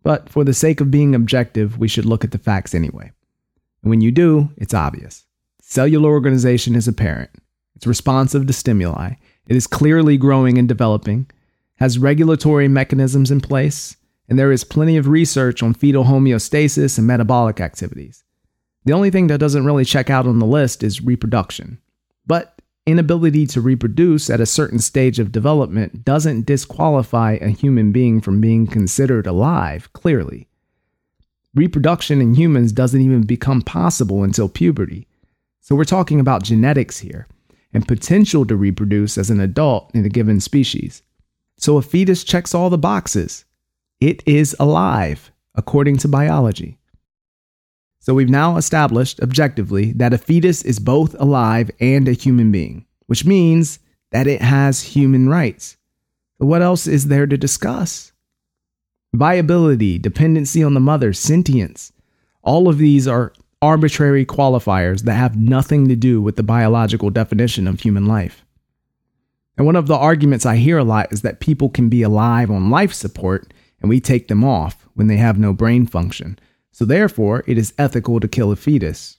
But 0.03 0.29
for 0.29 0.45
the 0.45 0.55
sake 0.55 0.81
of 0.81 0.91
being 0.91 1.15
objective, 1.15 1.79
we 1.79 1.89
should 1.89 2.07
look 2.07 2.25
at 2.25 2.31
the 2.31 2.39
facts 2.39 2.75
anyway. 2.75 3.13
And 3.83 3.91
when 3.91 4.01
you 4.01 4.11
do, 4.11 4.51
it's 4.57 4.75
obvious. 4.75 5.25
Cellular 5.61 6.11
organization 6.11 6.75
is 6.75 6.89
apparent. 6.89 7.31
It's 7.77 7.87
responsive 7.87 8.47
to 8.47 8.53
stimuli. 8.53 9.13
It 9.47 9.57
is 9.57 9.67
clearly 9.67 10.17
growing 10.17 10.59
and 10.59 10.67
developing, 10.67 11.31
has 11.77 11.99
regulatory 11.99 12.69
mechanisms 12.69 13.31
in 13.31 13.41
place, 13.41 13.97
and 14.29 14.39
there 14.39 14.53
is 14.53 14.65
plenty 14.65 14.97
of 14.97 15.09
research 15.09 15.63
on 15.63 15.75
fetal 15.75 16.05
homeostasis 16.05 16.99
and 16.99 17.07
metabolic 17.07 17.61
activities. 17.61 18.25
The 18.85 18.93
only 18.93 19.11
thing 19.11 19.27
that 19.29 19.39
doesn't 19.39 19.65
really 19.65 19.85
check 19.85 20.11
out 20.11 20.27
on 20.27 20.39
the 20.39 20.47
list 20.47 20.83
is 20.83 21.03
reproduction. 21.03 21.79
But 22.27 22.61
inability 22.89 23.47
to 23.49 23.61
reproduce 23.61 24.31
at 24.31 24.41
a 24.41 24.47
certain 24.47 24.79
stage 24.79 25.19
of 25.19 25.31
development 25.31 26.05
doesn't 26.05 26.47
disqualify 26.47 27.33
a 27.41 27.51
human 27.51 27.93
being 27.93 28.21
from 28.21 28.41
being 28.41 28.67
considered 28.67 29.27
alive, 29.27 29.93
clearly. 29.93 30.49
Reproduction 31.55 32.21
in 32.21 32.35
humans 32.35 32.73
doesn't 32.73 33.01
even 33.01 33.23
become 33.23 33.63
possible 33.63 34.25
until 34.25 34.49
puberty. 34.49 35.07
So 35.61 35.77
we're 35.77 35.85
talking 35.85 36.19
about 36.19 36.43
genetics 36.43 36.99
here 36.99 37.29
and 37.75 37.87
potential 37.87 38.47
to 38.47 38.57
reproduce 38.57 39.19
as 39.19 39.29
an 39.29 39.41
adult 39.41 39.91
in 39.95 40.05
a 40.05 40.09
given 40.09 40.41
species. 40.41 41.03
So 41.59 41.77
a 41.77 41.83
fetus 41.83 42.25
checks 42.25 42.55
all 42.55 42.71
the 42.71 42.79
boxes. 42.79 43.45
It 44.01 44.23
is 44.27 44.57
alive, 44.59 45.31
according 45.55 45.99
to 45.99 46.09
biology. 46.09 46.78
So 48.09 48.15
we've 48.15 48.31
now 48.31 48.57
established 48.57 49.21
objectively 49.21 49.93
that 49.93 50.15
a 50.15 50.17
fetus 50.17 50.63
is 50.63 50.79
both 50.79 51.15
alive 51.21 51.71
and 51.79 52.09
a 52.09 52.13
human 52.13 52.51
being, 52.51 52.87
which 53.07 53.27
means 53.27 53.81
that 54.13 54.27
it 54.27 54.41
has 54.41 54.83
human 54.83 55.29
rights. 55.29 55.77
But 56.39 56.47
what 56.47 56.63
else 56.63 56.87
is 56.87 57.09
there 57.09 57.27
to 57.27 57.37
discuss? 57.37 58.13
Viability, 59.13 59.99
dependency 59.99 60.63
on 60.63 60.73
the 60.73 60.81
mother, 60.81 61.13
sentience. 61.13 61.93
All 62.43 62.67
of 62.67 62.79
these 62.79 63.07
are 63.07 63.35
arbitrary 63.61 64.25
qualifiers 64.25 65.03
that 65.03 65.13
have 65.13 65.37
nothing 65.37 65.87
to 65.89 65.95
do 65.95 66.23
with 66.23 66.37
the 66.37 66.43
biological 66.43 67.11
definition 67.11 67.69
of 67.69 67.81
human 67.81 68.07
life. 68.07 68.43
And 69.59 69.67
one 69.67 69.77
of 69.77 69.87
the 69.87 69.99
arguments 69.99 70.47
I 70.47 70.57
hear 70.57 70.79
a 70.79 70.83
lot 70.83 71.13
is 71.13 71.21
that 71.21 71.41
people 71.41 71.69
can 71.69 71.91
be 71.91 72.01
alive 72.01 72.51
on 72.51 72.71
life 72.71 72.95
support 72.95 73.53
and 73.83 73.91
we 73.91 74.01
take 74.01 74.29
them 74.29 74.45
off 74.45 74.89
when 74.95 75.09
they 75.09 75.19
have 75.19 75.39
no 75.39 75.53
brain 75.53 75.85
function. 75.85 76.39
So 76.79 76.85
therefore, 76.85 77.43
it 77.49 77.59
is 77.59 77.75
ethical 77.77 78.21
to 78.21 78.29
kill 78.29 78.53
a 78.53 78.57
fetus. 78.57 79.19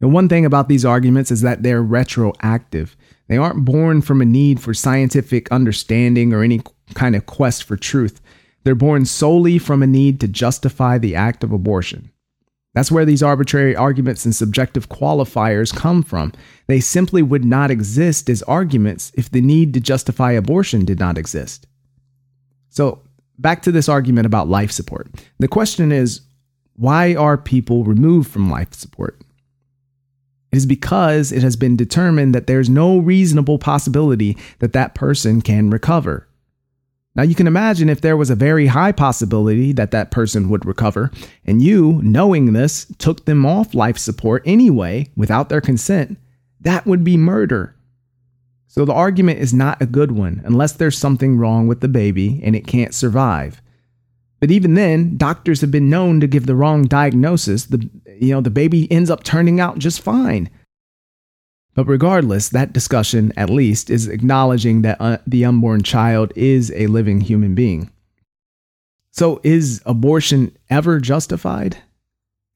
The 0.00 0.08
one 0.08 0.28
thing 0.28 0.44
about 0.44 0.68
these 0.68 0.84
arguments 0.84 1.30
is 1.30 1.40
that 1.42 1.62
they're 1.62 1.80
retroactive. 1.80 2.96
They 3.28 3.36
aren't 3.36 3.64
born 3.64 4.02
from 4.02 4.20
a 4.20 4.24
need 4.24 4.58
for 4.58 4.74
scientific 4.74 5.48
understanding 5.52 6.32
or 6.32 6.42
any 6.42 6.60
kind 6.94 7.14
of 7.14 7.24
quest 7.24 7.62
for 7.62 7.76
truth. 7.76 8.20
They're 8.64 8.74
born 8.74 9.04
solely 9.04 9.58
from 9.58 9.80
a 9.84 9.86
need 9.86 10.18
to 10.22 10.26
justify 10.26 10.98
the 10.98 11.14
act 11.14 11.44
of 11.44 11.52
abortion. 11.52 12.10
That's 12.74 12.90
where 12.90 13.04
these 13.04 13.22
arbitrary 13.22 13.76
arguments 13.76 14.24
and 14.24 14.34
subjective 14.34 14.88
qualifiers 14.88 15.72
come 15.72 16.02
from. 16.02 16.32
They 16.66 16.80
simply 16.80 17.22
would 17.22 17.44
not 17.44 17.70
exist 17.70 18.28
as 18.28 18.42
arguments 18.42 19.12
if 19.14 19.30
the 19.30 19.40
need 19.40 19.72
to 19.74 19.80
justify 19.80 20.32
abortion 20.32 20.84
did 20.84 20.98
not 20.98 21.16
exist. 21.16 21.64
So, 22.70 23.02
back 23.38 23.62
to 23.62 23.70
this 23.70 23.88
argument 23.88 24.26
about 24.26 24.48
life 24.48 24.72
support. 24.72 25.06
The 25.38 25.46
question 25.46 25.92
is 25.92 26.22
why 26.76 27.14
are 27.14 27.36
people 27.36 27.84
removed 27.84 28.30
from 28.30 28.50
life 28.50 28.74
support? 28.74 29.20
It 30.50 30.56
is 30.56 30.66
because 30.66 31.32
it 31.32 31.42
has 31.42 31.56
been 31.56 31.76
determined 31.76 32.34
that 32.34 32.46
there's 32.46 32.68
no 32.68 32.98
reasonable 32.98 33.58
possibility 33.58 34.36
that 34.58 34.74
that 34.74 34.94
person 34.94 35.40
can 35.40 35.70
recover. 35.70 36.28
Now, 37.14 37.22
you 37.24 37.34
can 37.34 37.46
imagine 37.46 37.90
if 37.90 38.00
there 38.00 38.16
was 38.16 38.30
a 38.30 38.34
very 38.34 38.66
high 38.66 38.92
possibility 38.92 39.72
that 39.72 39.90
that 39.90 40.10
person 40.10 40.48
would 40.48 40.64
recover, 40.64 41.10
and 41.44 41.60
you, 41.60 42.00
knowing 42.02 42.52
this, 42.52 42.86
took 42.98 43.26
them 43.26 43.44
off 43.44 43.74
life 43.74 43.98
support 43.98 44.42
anyway 44.46 45.10
without 45.14 45.50
their 45.50 45.60
consent, 45.60 46.18
that 46.60 46.86
would 46.86 47.04
be 47.04 47.18
murder. 47.18 47.74
So 48.66 48.86
the 48.86 48.94
argument 48.94 49.40
is 49.40 49.52
not 49.52 49.82
a 49.82 49.86
good 49.86 50.12
one 50.12 50.40
unless 50.46 50.72
there's 50.72 50.96
something 50.96 51.36
wrong 51.36 51.66
with 51.66 51.80
the 51.82 51.88
baby 51.88 52.40
and 52.42 52.56
it 52.56 52.66
can't 52.66 52.94
survive. 52.94 53.60
But 54.42 54.50
even 54.50 54.74
then, 54.74 55.16
doctors 55.16 55.60
have 55.60 55.70
been 55.70 55.88
known 55.88 56.18
to 56.18 56.26
give 56.26 56.46
the 56.46 56.56
wrong 56.56 56.82
diagnosis. 56.82 57.66
The 57.66 57.88
you 58.18 58.34
know, 58.34 58.40
the 58.40 58.50
baby 58.50 58.90
ends 58.90 59.08
up 59.08 59.22
turning 59.22 59.60
out 59.60 59.78
just 59.78 60.00
fine. 60.00 60.50
But 61.76 61.86
regardless, 61.86 62.48
that 62.48 62.72
discussion, 62.72 63.32
at 63.36 63.50
least, 63.50 63.88
is 63.88 64.08
acknowledging 64.08 64.82
that 64.82 65.00
uh, 65.00 65.18
the 65.28 65.44
unborn 65.44 65.84
child 65.84 66.32
is 66.34 66.72
a 66.72 66.88
living 66.88 67.20
human 67.20 67.54
being. 67.54 67.92
So, 69.12 69.40
is 69.44 69.80
abortion 69.86 70.56
ever 70.68 70.98
justified? 70.98 71.76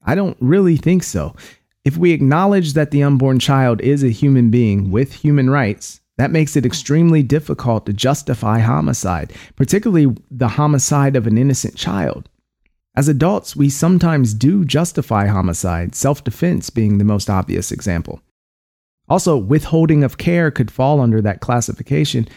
I 0.03 0.13
don't 0.13 0.35
really 0.41 0.75
think 0.75 1.03
so. 1.03 1.37
If 1.85 1.95
we 1.95 2.11
acknowledge 2.11 2.73
that 2.73 2.91
the 2.91 3.03
unborn 3.03 3.39
child 3.39 3.79
is 3.79 4.03
a 4.03 4.09
human 4.09 4.51
being 4.51 4.91
with 4.91 5.13
human 5.13 5.49
rights, 5.49 6.01
that 6.17 6.31
makes 6.31 6.55
it 6.55 6.65
extremely 6.65 7.23
difficult 7.23 7.85
to 7.85 7.93
justify 7.93 8.59
homicide, 8.59 9.31
particularly 9.55 10.15
the 10.29 10.47
homicide 10.49 11.15
of 11.15 11.27
an 11.27 11.37
innocent 11.37 11.75
child. 11.75 12.27
As 12.95 13.07
adults, 13.07 13.55
we 13.55 13.69
sometimes 13.69 14.33
do 14.33 14.65
justify 14.65 15.27
homicide, 15.27 15.93
self 15.93 16.23
defense 16.23 16.71
being 16.71 16.97
the 16.97 17.03
most 17.03 17.29
obvious 17.29 17.71
example. 17.71 18.21
Also, 19.07 19.37
withholding 19.37 20.03
of 20.03 20.17
care 20.17 20.49
could 20.51 20.71
fall 20.71 20.99
under 20.99 21.21
that 21.21 21.39
classification 21.39 22.27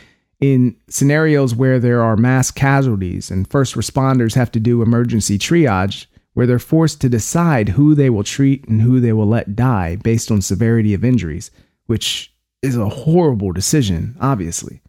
in 0.40 0.76
scenarios 0.88 1.54
where 1.54 1.78
there 1.78 2.02
are 2.02 2.16
mass 2.16 2.50
casualties 2.50 3.30
and 3.30 3.50
first 3.50 3.75
responders 3.75 4.34
have 4.34 4.50
to 4.52 4.60
do 4.60 4.82
emergency 4.82 5.38
triage, 5.38 6.06
where 6.34 6.46
they're 6.46 6.58
forced 6.58 7.00
to 7.00 7.08
decide 7.08 7.70
who 7.70 7.94
they 7.94 8.08
will 8.08 8.22
treat 8.22 8.66
and 8.68 8.82
who 8.82 9.00
they 9.00 9.12
will 9.12 9.26
let 9.26 9.56
die 9.56 9.96
based 9.96 10.30
on 10.30 10.40
severity 10.40 10.94
of 10.94 11.04
injuries, 11.04 11.50
which 11.87 12.29
is 12.62 12.76
a 12.76 12.88
horrible 12.88 13.52
decision, 13.52 14.16
obviously. 14.20 14.80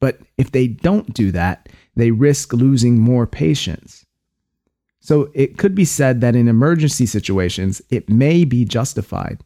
But 0.00 0.18
if 0.36 0.50
they 0.50 0.66
don't 0.66 1.14
do 1.14 1.30
that, 1.32 1.68
they 1.94 2.10
risk 2.10 2.52
losing 2.52 2.98
more 2.98 3.26
patients. 3.26 4.04
So 5.00 5.30
it 5.34 5.58
could 5.58 5.74
be 5.74 5.84
said 5.84 6.20
that 6.20 6.36
in 6.36 6.48
emergency 6.48 7.06
situations, 7.06 7.82
it 7.90 8.08
may 8.08 8.44
be 8.44 8.64
justified 8.64 9.42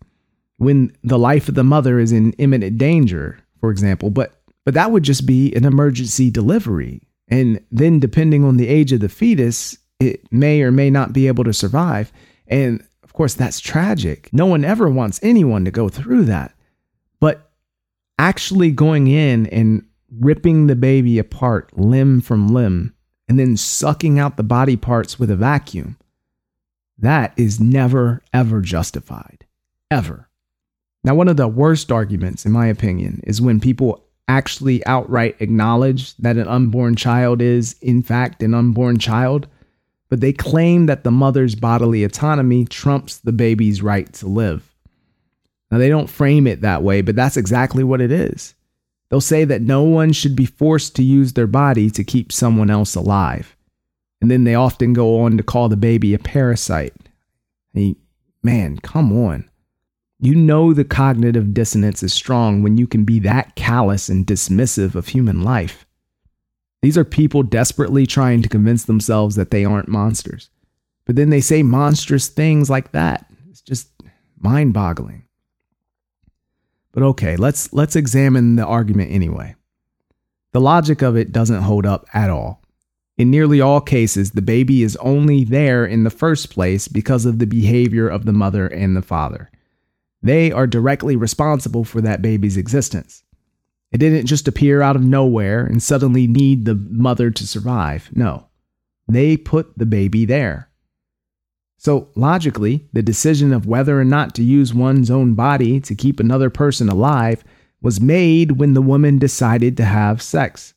when 0.59 0.95
the 1.03 1.19
life 1.19 1.49
of 1.49 1.55
the 1.55 1.65
mother 1.65 1.99
is 1.99 2.13
in 2.13 2.33
imminent 2.35 2.79
danger, 2.79 3.39
for 3.61 3.71
example, 3.71 4.11
but 4.11 4.33
but 4.65 4.75
that 4.75 4.91
would 4.91 5.05
just 5.05 5.27
be 5.27 5.55
an 5.55 5.65
emergency 5.65 6.29
delivery. 6.29 7.01
And 7.29 7.61
then 7.71 8.01
depending 8.01 8.45
on 8.45 8.57
the 8.57 8.67
age 8.67 8.93
of 8.93 8.99
the 8.99 9.09
fetus, 9.09 9.79
it 10.01 10.21
may 10.33 10.61
or 10.63 10.73
may 10.73 10.91
not 10.91 11.13
be 11.13 11.29
able 11.29 11.45
to 11.45 11.53
survive. 11.53 12.13
And 12.49 12.85
of 13.05 13.13
course, 13.13 13.35
that's 13.35 13.61
tragic. 13.61 14.29
No 14.33 14.47
one 14.47 14.65
ever 14.65 14.91
wants 14.91 15.21
anyone 15.23 15.65
to 15.65 15.71
go 15.71 15.89
through 15.89 16.25
that. 16.25 16.53
Actually 18.19 18.71
going 18.71 19.09
in 19.09 19.47
and 19.49 19.85
ripping 20.11 20.67
the 20.67 20.77
baby 20.77 21.19
apart 21.19 21.77
limb 21.79 22.21
from 22.21 22.49
limb 22.49 22.95
and 23.29 23.39
then 23.39 23.57
sucking 23.57 24.19
out 24.19 24.37
the 24.37 24.43
body 24.43 24.77
parts 24.77 25.19
with 25.19 25.31
a 25.31 25.37
vacuum, 25.37 25.97
that 26.99 27.35
is 27.37 27.61
never, 27.61 28.23
ever 28.33 28.61
justified. 28.61 29.45
Ever. 29.91 30.29
Now, 31.05 31.15
one 31.15 31.29
of 31.29 31.37
the 31.37 31.49
worst 31.49 31.93
arguments, 31.93 32.47
in 32.47 32.53
my 32.53 32.67
opinion, 32.67 33.21
is 33.25 33.41
when 33.41 33.61
people 33.61 34.05
actually 34.29 34.85
outright 34.87 35.37
acknowledge 35.41 36.17
that 36.17 36.37
an 36.37 36.49
unborn 36.49 36.97
child 36.97 37.41
is, 37.41 37.77
in 37.81 38.03
fact, 38.03 38.43
an 38.43 38.55
unborn 38.55 38.99
child, 38.99 39.47
but 40.09 40.21
they 40.21 40.33
claim 40.33 40.87
that 40.87 41.05
the 41.05 41.11
mother's 41.11 41.55
bodily 41.55 42.03
autonomy 42.03 42.65
trumps 42.65 43.19
the 43.19 43.33
baby's 43.33 43.83
right 43.83 44.13
to 44.15 44.27
live. 44.27 44.75
Now, 45.71 45.79
they 45.79 45.89
don't 45.89 46.11
frame 46.11 46.47
it 46.47 46.61
that 46.61 46.83
way, 46.83 47.03
but 47.03 47.17
that's 47.17 47.37
exactly 47.37 47.83
what 47.83 48.01
it 48.01 48.13
is. 48.13 48.55
They'll 49.09 49.21
say 49.21 49.45
that 49.45 49.63
no 49.63 49.83
one 49.83 50.13
should 50.13 50.35
be 50.35 50.47
forced 50.47 50.97
to 50.97 51.03
use 51.03 51.33
their 51.33 51.47
body 51.47 51.91
to 51.91 52.05
keep 52.05 52.33
someone 52.33 52.71
else 52.71 52.95
alive. 52.95 53.57
And 54.21 54.31
then 54.31 54.45
they 54.45 54.55
often 54.55 54.93
go 54.93 55.21
on 55.21 55.37
to 55.37 55.43
call 55.43 55.69
the 55.69 55.77
baby 55.77 56.15
a 56.15 56.19
parasite. 56.19 56.95
Hey, 57.73 57.97
man, 58.43 58.79
come 58.79 59.13
on. 59.17 59.49
You 60.19 60.35
know 60.35 60.73
the 60.73 60.85
cognitive 60.85 61.53
dissonance 61.53 62.03
is 62.03 62.15
strong 62.15 62.63
when 62.63 62.79
you 62.79 62.87
can 62.87 63.05
be 63.05 63.19
that 63.21 63.55
callous 63.55 64.09
and 64.09 64.27
dismissive 64.27 64.95
of 64.95 65.09
human 65.09 65.43
life. 65.43 65.87
These 66.81 66.97
are 66.97 67.05
people 67.05 67.43
desperately 67.43 68.07
trying 68.07 68.43
to 68.43 68.49
convince 68.49 68.85
themselves 68.85 69.37
that 69.37 69.51
they 69.51 69.65
aren't 69.65 69.89
monsters. 69.89 70.49
But 71.05 71.17
then 71.17 71.31
they 71.31 71.41
say 71.41 71.63
monstrous 71.63 72.29
things 72.29 72.71
like 72.71 72.93
that. 72.93 73.27
It's 73.51 73.61
just 73.61 73.91
mind 74.39 74.73
boggling. 74.73 75.26
But 76.97 77.05
okay, 77.05 77.37
let's 77.37 77.75
let's 77.75 77.95
examine 77.95 78.57
the 78.57 78.65
argument 78.65 79.13
anyway. 79.13 79.55
The 80.53 80.63
logic 80.63 81.03
of 81.03 81.15
it 81.15 81.31
doesn't 81.31 81.61
hold 81.61 81.85
up 81.85 82.07
at 82.15 82.31
all. 82.31 82.63
In 83.19 83.31
nearly 83.31 83.61
all 83.61 83.83
cases, 83.83 84.31
the 84.31 84.41
baby 84.41 84.83
is 84.83 84.97
only 84.97 85.45
there 85.45 85.85
in 85.85 86.05
the 86.05 86.11
first 86.11 86.49
place 86.49 86.89
because 86.89 87.27
of 87.27 87.39
the 87.39 87.47
behavior 87.47 88.09
of 88.09 88.25
the 88.25 88.33
mother 88.33 88.67
and 88.67 88.97
the 88.97 89.03
father. 89.03 89.51
They 90.23 90.51
are 90.51 90.67
directly 90.67 91.17
responsible 91.17 91.85
for 91.85 92.01
that 92.01 92.23
baby's 92.23 92.57
existence. 92.57 93.23
It 93.93 93.99
didn't 93.99 94.25
just 94.25 94.49
appear 94.49 94.81
out 94.81 94.97
of 94.97 95.05
nowhere 95.05 95.67
and 95.67 95.83
suddenly 95.83 96.27
need 96.27 96.65
the 96.65 96.77
mother 96.77 97.31
to 97.31 97.47
survive. 97.47 98.09
No, 98.15 98.47
they 99.07 99.37
put 99.37 99.77
the 99.77 99.85
baby 99.85 100.25
there. 100.25 100.71
So, 101.87 102.09
logically, 102.17 102.85
the 102.93 103.01
decision 103.01 103.53
of 103.53 103.69
whether 103.69 104.01
or 104.01 104.05
not 104.05 104.35
to 104.35 104.43
use 104.43 104.75
one's 104.75 105.09
own 105.09 105.35
body 105.35 105.79
to 105.83 105.95
keep 105.95 106.19
another 106.19 106.51
person 106.51 106.89
alive 106.89 107.45
was 107.81 108.01
made 108.01 108.59
when 108.59 108.75
the 108.75 108.83
woman 108.83 109.21
decided 109.21 109.77
to 109.77 109.85
have 109.85 110.21
sex. 110.21 110.75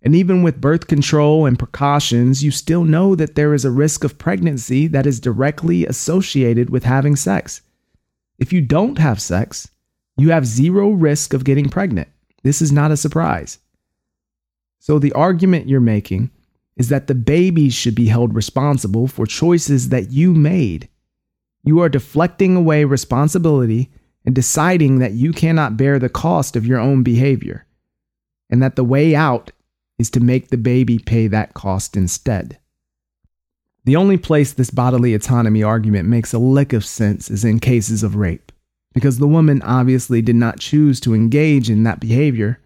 And 0.00 0.16
even 0.16 0.42
with 0.42 0.62
birth 0.62 0.86
control 0.86 1.44
and 1.44 1.58
precautions, 1.58 2.42
you 2.42 2.50
still 2.52 2.84
know 2.84 3.14
that 3.16 3.34
there 3.34 3.52
is 3.52 3.66
a 3.66 3.70
risk 3.70 4.02
of 4.02 4.16
pregnancy 4.16 4.86
that 4.86 5.06
is 5.06 5.20
directly 5.20 5.84
associated 5.84 6.70
with 6.70 6.84
having 6.84 7.14
sex. 7.14 7.60
If 8.38 8.54
you 8.54 8.62
don't 8.62 8.96
have 8.96 9.20
sex, 9.20 9.68
you 10.16 10.30
have 10.30 10.46
zero 10.46 10.88
risk 10.88 11.34
of 11.34 11.44
getting 11.44 11.68
pregnant. 11.68 12.08
This 12.42 12.62
is 12.62 12.72
not 12.72 12.92
a 12.92 12.96
surprise. 12.96 13.58
So, 14.78 14.98
the 14.98 15.12
argument 15.12 15.68
you're 15.68 15.80
making 15.80 16.30
is 16.76 16.88
that 16.88 17.06
the 17.06 17.14
baby 17.14 17.70
should 17.70 17.94
be 17.94 18.06
held 18.06 18.34
responsible 18.34 19.06
for 19.06 19.26
choices 19.26 19.88
that 19.88 20.10
you 20.10 20.34
made. 20.34 20.88
You 21.64 21.80
are 21.80 21.88
deflecting 21.88 22.54
away 22.54 22.84
responsibility 22.84 23.90
and 24.24 24.34
deciding 24.34 24.98
that 24.98 25.12
you 25.12 25.32
cannot 25.32 25.76
bear 25.76 25.98
the 25.98 26.08
cost 26.08 26.56
of 26.56 26.66
your 26.66 26.78
own 26.78 27.02
behavior, 27.02 27.66
and 28.50 28.62
that 28.62 28.76
the 28.76 28.84
way 28.84 29.14
out 29.14 29.52
is 29.98 30.10
to 30.10 30.20
make 30.20 30.48
the 30.48 30.58
baby 30.58 30.98
pay 30.98 31.26
that 31.28 31.54
cost 31.54 31.96
instead. 31.96 32.58
The 33.84 33.96
only 33.96 34.18
place 34.18 34.52
this 34.52 34.70
bodily 34.70 35.14
autonomy 35.14 35.62
argument 35.62 36.08
makes 36.08 36.32
a 36.32 36.38
lick 36.38 36.72
of 36.72 36.84
sense 36.84 37.30
is 37.30 37.44
in 37.44 37.60
cases 37.60 38.02
of 38.02 38.16
rape, 38.16 38.52
because 38.92 39.18
the 39.18 39.28
woman 39.28 39.62
obviously 39.62 40.20
did 40.20 40.36
not 40.36 40.58
choose 40.58 40.98
to 41.00 41.14
engage 41.14 41.70
in 41.70 41.84
that 41.84 42.00
behavior 42.00 42.60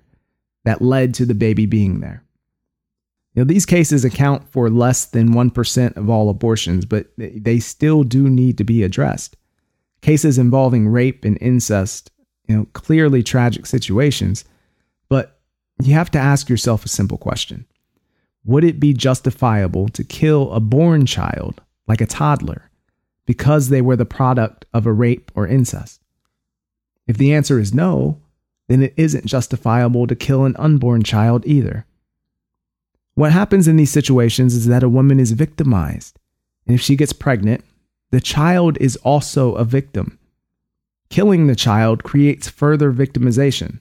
that 0.64 0.83
led 0.83 1.14
to 1.14 1.26
the 1.26 1.35
baby 1.35 1.67
being 1.67 2.00
there. 2.00 2.25
You 3.35 3.43
know, 3.43 3.47
these 3.47 3.67
cases 3.67 4.05
account 4.05 4.49
for 4.49 4.69
less 4.69 5.05
than 5.05 5.35
1% 5.35 5.97
of 5.97 6.11
all 6.11 6.29
abortions, 6.29 6.85
but 6.85 7.07
they 7.17 7.61
still 7.61 8.03
do 8.03 8.29
need 8.29 8.59
to 8.59 8.65
be 8.65 8.83
addressed. 8.83 9.37
Cases 10.03 10.38
involving 10.38 10.88
rape 10.88 11.25
and 11.25 11.38
incest, 11.40 12.11
you 12.49 12.57
know, 12.57 12.66
clearly 12.73 13.23
tragic 13.23 13.66
situations, 13.66 14.45
but 15.09 15.40
you 15.83 15.95
have 15.95 16.11
to 16.11 16.19
ask 16.19 16.49
yourself 16.49 16.85
a 16.85 16.88
simple 16.88 17.19
question. 17.19 17.66
Would 18.45 18.64
it 18.64 18.81
be 18.81 18.93
justifiable 18.93 19.88
to 19.90 20.03
kill 20.03 20.53
a 20.53 20.61
born 20.61 21.07
child, 21.07 21.61
like 21.87 22.01
a 22.01 22.07
toddler, 22.07 22.71
because 23.27 23.69
they 23.69 23.83
were 23.83 23.97
the 23.97 24.05
product 24.05 24.64
of 24.75 24.87
a 24.87 24.93
rape 24.93 25.31
or 25.35 25.47
incest? 25.47 26.03
If 27.07 27.16
the 27.16 27.33
answer 27.33 27.61
is 27.61 27.75
no, 27.75 28.21
then 28.69 28.83
it 28.83 28.95
isn't 28.97 29.27
justifiable 29.27 30.07
to 30.07 30.16
kill 30.16 30.45
an 30.45 30.57
unborn 30.57 31.03
child 31.03 31.45
either. 31.47 31.87
What 33.20 33.33
happens 33.33 33.68
in 33.68 33.76
these 33.76 33.90
situations 33.90 34.54
is 34.54 34.64
that 34.68 34.83
a 34.83 34.88
woman 34.88 35.20
is 35.20 35.33
victimized. 35.33 36.18
And 36.66 36.74
if 36.74 36.80
she 36.80 36.96
gets 36.96 37.12
pregnant, 37.12 37.62
the 38.12 38.18
child 38.18 38.78
is 38.80 38.96
also 39.04 39.56
a 39.56 39.62
victim. 39.62 40.18
Killing 41.11 41.46
the 41.46 41.54
child 41.54 42.02
creates 42.02 42.48
further 42.48 42.90
victimization. 42.90 43.80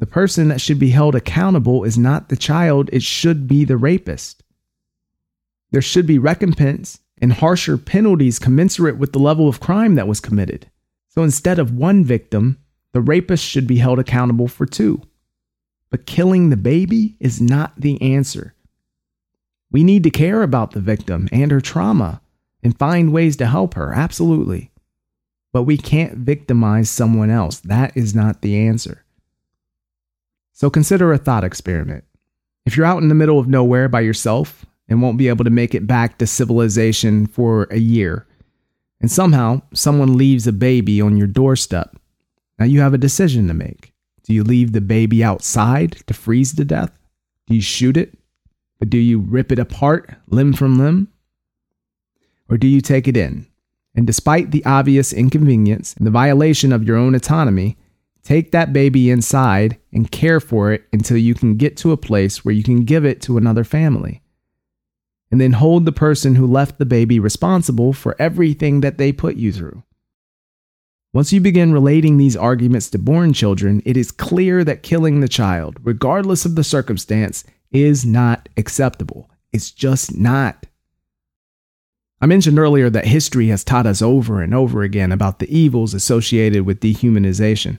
The 0.00 0.06
person 0.06 0.48
that 0.48 0.60
should 0.60 0.80
be 0.80 0.90
held 0.90 1.14
accountable 1.14 1.84
is 1.84 1.96
not 1.96 2.28
the 2.28 2.36
child, 2.36 2.90
it 2.92 3.04
should 3.04 3.46
be 3.46 3.64
the 3.64 3.76
rapist. 3.76 4.42
There 5.70 5.80
should 5.80 6.04
be 6.04 6.18
recompense 6.18 6.98
and 7.18 7.34
harsher 7.34 7.78
penalties 7.78 8.40
commensurate 8.40 8.98
with 8.98 9.12
the 9.12 9.20
level 9.20 9.48
of 9.48 9.60
crime 9.60 9.94
that 9.94 10.08
was 10.08 10.18
committed. 10.18 10.68
So 11.06 11.22
instead 11.22 11.60
of 11.60 11.78
one 11.78 12.02
victim, 12.04 12.58
the 12.90 13.00
rapist 13.00 13.44
should 13.44 13.68
be 13.68 13.76
held 13.76 14.00
accountable 14.00 14.48
for 14.48 14.66
two. 14.66 15.02
But 15.94 16.06
killing 16.06 16.50
the 16.50 16.56
baby 16.56 17.14
is 17.20 17.40
not 17.40 17.80
the 17.80 18.02
answer. 18.02 18.56
We 19.70 19.84
need 19.84 20.02
to 20.02 20.10
care 20.10 20.42
about 20.42 20.72
the 20.72 20.80
victim 20.80 21.28
and 21.30 21.52
her 21.52 21.60
trauma 21.60 22.20
and 22.64 22.76
find 22.76 23.12
ways 23.12 23.36
to 23.36 23.46
help 23.46 23.74
her, 23.74 23.92
absolutely. 23.92 24.72
But 25.52 25.62
we 25.62 25.76
can't 25.76 26.18
victimize 26.18 26.90
someone 26.90 27.30
else. 27.30 27.60
That 27.60 27.96
is 27.96 28.12
not 28.12 28.42
the 28.42 28.56
answer. 28.56 29.04
So 30.52 30.68
consider 30.68 31.12
a 31.12 31.16
thought 31.16 31.44
experiment. 31.44 32.02
If 32.66 32.76
you're 32.76 32.86
out 32.86 33.00
in 33.00 33.08
the 33.08 33.14
middle 33.14 33.38
of 33.38 33.46
nowhere 33.46 33.88
by 33.88 34.00
yourself 34.00 34.66
and 34.88 35.00
won't 35.00 35.16
be 35.16 35.28
able 35.28 35.44
to 35.44 35.50
make 35.50 35.76
it 35.76 35.86
back 35.86 36.18
to 36.18 36.26
civilization 36.26 37.28
for 37.28 37.68
a 37.70 37.78
year, 37.78 38.26
and 39.00 39.08
somehow 39.08 39.62
someone 39.72 40.18
leaves 40.18 40.48
a 40.48 40.52
baby 40.52 41.00
on 41.00 41.16
your 41.16 41.28
doorstep, 41.28 41.96
now 42.58 42.64
you 42.64 42.80
have 42.80 42.94
a 42.94 42.98
decision 42.98 43.46
to 43.46 43.54
make. 43.54 43.93
Do 44.24 44.32
you 44.32 44.42
leave 44.42 44.72
the 44.72 44.80
baby 44.80 45.22
outside 45.22 46.02
to 46.06 46.14
freeze 46.14 46.54
to 46.54 46.64
death? 46.64 46.90
Do 47.46 47.54
you 47.54 47.60
shoot 47.60 47.96
it? 47.96 48.18
But 48.78 48.90
do 48.90 48.98
you 48.98 49.18
rip 49.18 49.52
it 49.52 49.58
apart, 49.58 50.14
limb 50.28 50.54
from 50.54 50.78
limb? 50.78 51.08
Or 52.48 52.56
do 52.56 52.66
you 52.66 52.80
take 52.80 53.06
it 53.06 53.16
in? 53.16 53.46
And 53.94 54.06
despite 54.06 54.50
the 54.50 54.64
obvious 54.64 55.12
inconvenience 55.12 55.94
and 55.94 56.06
the 56.06 56.10
violation 56.10 56.72
of 56.72 56.84
your 56.84 56.96
own 56.96 57.14
autonomy, 57.14 57.76
take 58.22 58.50
that 58.50 58.72
baby 58.72 59.10
inside 59.10 59.78
and 59.92 60.10
care 60.10 60.40
for 60.40 60.72
it 60.72 60.84
until 60.92 61.16
you 61.16 61.34
can 61.34 61.56
get 61.56 61.76
to 61.78 61.92
a 61.92 61.96
place 61.96 62.44
where 62.44 62.54
you 62.54 62.62
can 62.62 62.84
give 62.84 63.04
it 63.04 63.20
to 63.22 63.36
another 63.36 63.62
family. 63.62 64.22
And 65.30 65.40
then 65.40 65.52
hold 65.52 65.84
the 65.84 65.92
person 65.92 66.34
who 66.34 66.46
left 66.46 66.78
the 66.78 66.86
baby 66.86 67.18
responsible 67.18 67.92
for 67.92 68.16
everything 68.18 68.80
that 68.80 68.98
they 68.98 69.12
put 69.12 69.36
you 69.36 69.52
through. 69.52 69.82
Once 71.14 71.32
you 71.32 71.40
begin 71.40 71.72
relating 71.72 72.16
these 72.16 72.36
arguments 72.36 72.90
to 72.90 72.98
born 72.98 73.32
children, 73.32 73.80
it 73.84 73.96
is 73.96 74.10
clear 74.10 74.64
that 74.64 74.82
killing 74.82 75.20
the 75.20 75.28
child, 75.28 75.78
regardless 75.84 76.44
of 76.44 76.56
the 76.56 76.64
circumstance, 76.64 77.44
is 77.70 78.04
not 78.04 78.48
acceptable. 78.56 79.30
It's 79.52 79.70
just 79.70 80.16
not. 80.18 80.66
I 82.20 82.26
mentioned 82.26 82.58
earlier 82.58 82.90
that 82.90 83.06
history 83.06 83.46
has 83.46 83.62
taught 83.62 83.86
us 83.86 84.02
over 84.02 84.42
and 84.42 84.52
over 84.52 84.82
again 84.82 85.12
about 85.12 85.38
the 85.38 85.56
evils 85.56 85.94
associated 85.94 86.66
with 86.66 86.80
dehumanization. 86.80 87.78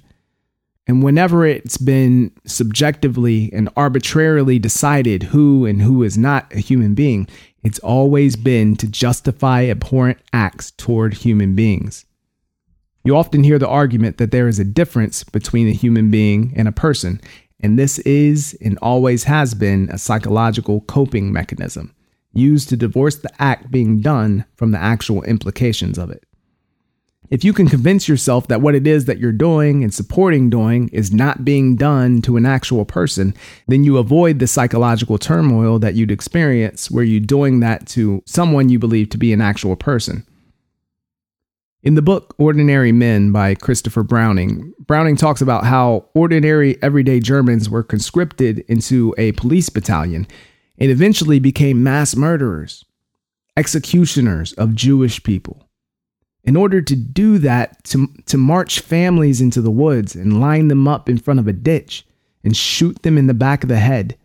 And 0.88 1.04
whenever 1.04 1.46
it's 1.46 1.78
been 1.78 2.32
subjectively 2.46 3.52
and 3.52 3.68
arbitrarily 3.76 4.60
decided 4.60 5.24
who 5.24 5.66
and 5.66 5.82
who 5.82 6.04
is 6.04 6.18
not 6.18 6.54
a 6.54 6.60
human 6.60 6.94
being, 6.94 7.28
it's 7.66 7.80
always 7.80 8.38
been 8.38 8.78
to 8.78 8.88
justify 8.88 9.64
abhorrent 9.64 10.20
acts 10.32 10.72
toward 10.72 11.16
human 11.16 11.54
beings. 11.54 12.05
You 13.06 13.16
often 13.16 13.44
hear 13.44 13.60
the 13.60 13.68
argument 13.68 14.18
that 14.18 14.32
there 14.32 14.48
is 14.48 14.58
a 14.58 14.66
difference 14.66 15.24
between 15.24 15.68
a 15.68 15.74
human 15.74 16.10
being 16.10 16.52
and 16.56 16.68
a 16.68 16.72
person, 16.72 17.22
and 17.60 17.78
this 17.78 18.00
is 18.00 18.58
and 18.62 18.80
always 18.82 19.26
has 19.26 19.54
been 19.54 19.90
a 19.92 20.00
psychological 20.00 20.82
coping 20.82 21.32
mechanism 21.32 21.94
used 22.34 22.68
to 22.70 22.76
divorce 22.76 23.18
the 23.18 23.30
act 23.40 23.70
being 23.70 24.02
done 24.02 24.44
from 24.56 24.72
the 24.72 24.80
actual 24.80 25.22
implications 25.24 26.00
of 26.00 26.10
it. 26.10 26.24
If 27.30 27.44
you 27.44 27.54
can 27.54 27.70
convince 27.70 28.08
yourself 28.08 28.48
that 28.48 28.62
what 28.62 28.74
it 28.74 28.88
is 28.88 29.06
that 29.06 29.20
you're 29.20 29.32
doing 29.32 29.84
and 29.84 29.94
supporting 29.94 30.50
doing 30.50 30.90
is 30.90 31.14
not 31.14 31.46
being 31.46 31.76
done 31.76 32.24
to 32.24 32.38
an 32.38 32.46
actual 32.46 32.86
person, 32.86 33.36
then 33.68 33.84
you 33.84 33.98
avoid 34.00 34.40
the 34.40 34.48
psychological 34.48 35.20
turmoil 35.20 35.78
that 35.78 35.94
you'd 35.94 36.12
experience 36.12 36.90
where 36.90 37.04
you're 37.04 37.20
doing 37.20 37.60
that 37.60 37.88
to 37.90 38.24
someone 38.26 38.70
you 38.70 38.80
believe 38.80 39.10
to 39.12 39.18
be 39.20 39.32
an 39.32 39.42
actual 39.42 39.76
person. 39.76 40.26
In 41.86 41.94
the 41.94 42.02
book 42.02 42.34
Ordinary 42.40 42.92
Men 42.92 43.32
by 43.32 43.54
Christopher 43.54 44.02
Browning, 44.02 44.74
Browning 44.80 45.16
talks 45.16 45.40
about 45.40 45.66
how 45.66 46.10
ordinary 46.16 46.82
everyday 46.82 47.20
Germans 47.20 47.70
were 47.70 47.84
conscripted 47.84 48.66
into 48.68 49.14
a 49.20 49.34
police 49.34 49.70
battalion. 49.70 50.26
and 50.80 50.90
eventually 50.90 51.38
became 51.40 51.84
mass 51.84 52.16
murderers, 52.16 52.84
executioners 53.56 54.52
of 54.54 54.74
Jewish 54.74 55.22
people. 55.22 55.70
In 56.44 56.58
order 56.58 56.82
to 56.82 56.96
do 56.96 57.38
that, 57.38 57.84
to, 57.86 58.08
to 58.26 58.38
march 58.38 58.80
families 58.80 59.40
into 59.40 59.62
the 59.62 59.72
woods 59.72 60.16
and 60.16 60.42
line 60.42 60.68
them 60.70 60.88
up 60.88 61.08
in 61.08 61.20
front 61.20 61.40
of 61.40 61.48
a 61.48 61.54
ditch 61.54 62.04
and 62.44 62.58
shoot 62.58 63.04
them 63.04 63.16
in 63.16 63.28
the 63.28 63.34
back 63.36 63.62
of 63.64 63.70
the 63.70 63.78
head, 63.78 64.18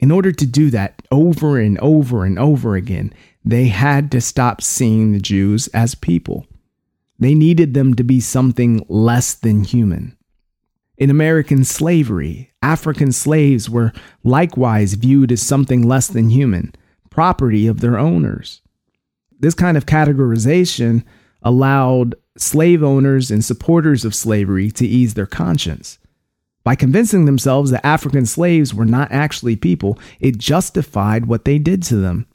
in 0.00 0.10
order 0.10 0.32
to 0.32 0.44
do 0.44 0.68
that 0.70 1.00
over 1.12 1.58
and 1.58 1.78
over 1.78 2.24
and 2.24 2.40
over 2.40 2.74
again, 2.74 3.14
they 3.44 3.68
had 3.68 4.10
to 4.10 4.20
stop 4.20 4.60
seeing 4.60 5.12
the 5.12 5.20
Jews 5.20 5.68
as 5.68 5.94
people. 5.94 6.44
They 7.22 7.34
needed 7.34 7.72
them 7.72 7.94
to 7.94 8.02
be 8.02 8.18
something 8.18 8.84
less 8.88 9.34
than 9.34 9.62
human. 9.62 10.16
In 10.98 11.08
American 11.08 11.62
slavery, 11.64 12.52
African 12.62 13.12
slaves 13.12 13.70
were 13.70 13.92
likewise 14.24 14.94
viewed 14.94 15.30
as 15.30 15.40
something 15.40 15.86
less 15.86 16.08
than 16.08 16.30
human, 16.30 16.74
property 17.10 17.68
of 17.68 17.80
their 17.80 17.96
owners. 17.96 18.60
This 19.38 19.54
kind 19.54 19.76
of 19.76 19.86
categorization 19.86 21.04
allowed 21.42 22.16
slave 22.36 22.82
owners 22.82 23.30
and 23.30 23.44
supporters 23.44 24.04
of 24.04 24.14
slavery 24.14 24.70
to 24.72 24.86
ease 24.86 25.14
their 25.14 25.26
conscience. 25.26 25.98
By 26.64 26.74
convincing 26.74 27.24
themselves 27.24 27.70
that 27.70 27.86
African 27.86 28.26
slaves 28.26 28.74
were 28.74 28.84
not 28.84 29.12
actually 29.12 29.56
people, 29.56 29.98
it 30.18 30.38
justified 30.38 31.26
what 31.26 31.44
they 31.44 31.58
did 31.58 31.84
to 31.84 31.96
them. 31.96 32.26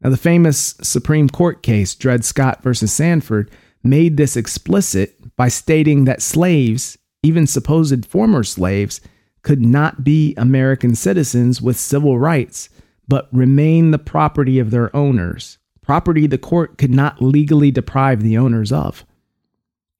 Now, 0.00 0.08
the 0.08 0.16
famous 0.16 0.74
Supreme 0.80 1.28
Court 1.28 1.62
case, 1.62 1.94
Dred 1.94 2.24
Scott 2.24 2.62
versus 2.62 2.92
Sandford, 2.92 3.50
made 3.82 4.16
this 4.16 4.36
explicit 4.36 5.36
by 5.36 5.48
stating 5.48 6.04
that 6.04 6.22
slaves, 6.22 6.98
even 7.22 7.46
supposed 7.46 8.06
former 8.06 8.44
slaves, 8.44 9.00
could 9.42 9.64
not 9.64 10.04
be 10.04 10.34
American 10.36 10.94
citizens 10.94 11.62
with 11.62 11.76
civil 11.76 12.18
rights, 12.18 12.68
but 13.08 13.28
remain 13.32 13.90
the 13.90 13.98
property 13.98 14.58
of 14.58 14.70
their 14.70 14.94
owners, 14.94 15.58
property 15.82 16.26
the 16.26 16.38
court 16.38 16.78
could 16.78 16.90
not 16.90 17.20
legally 17.22 17.70
deprive 17.70 18.22
the 18.22 18.38
owners 18.38 18.70
of. 18.70 19.04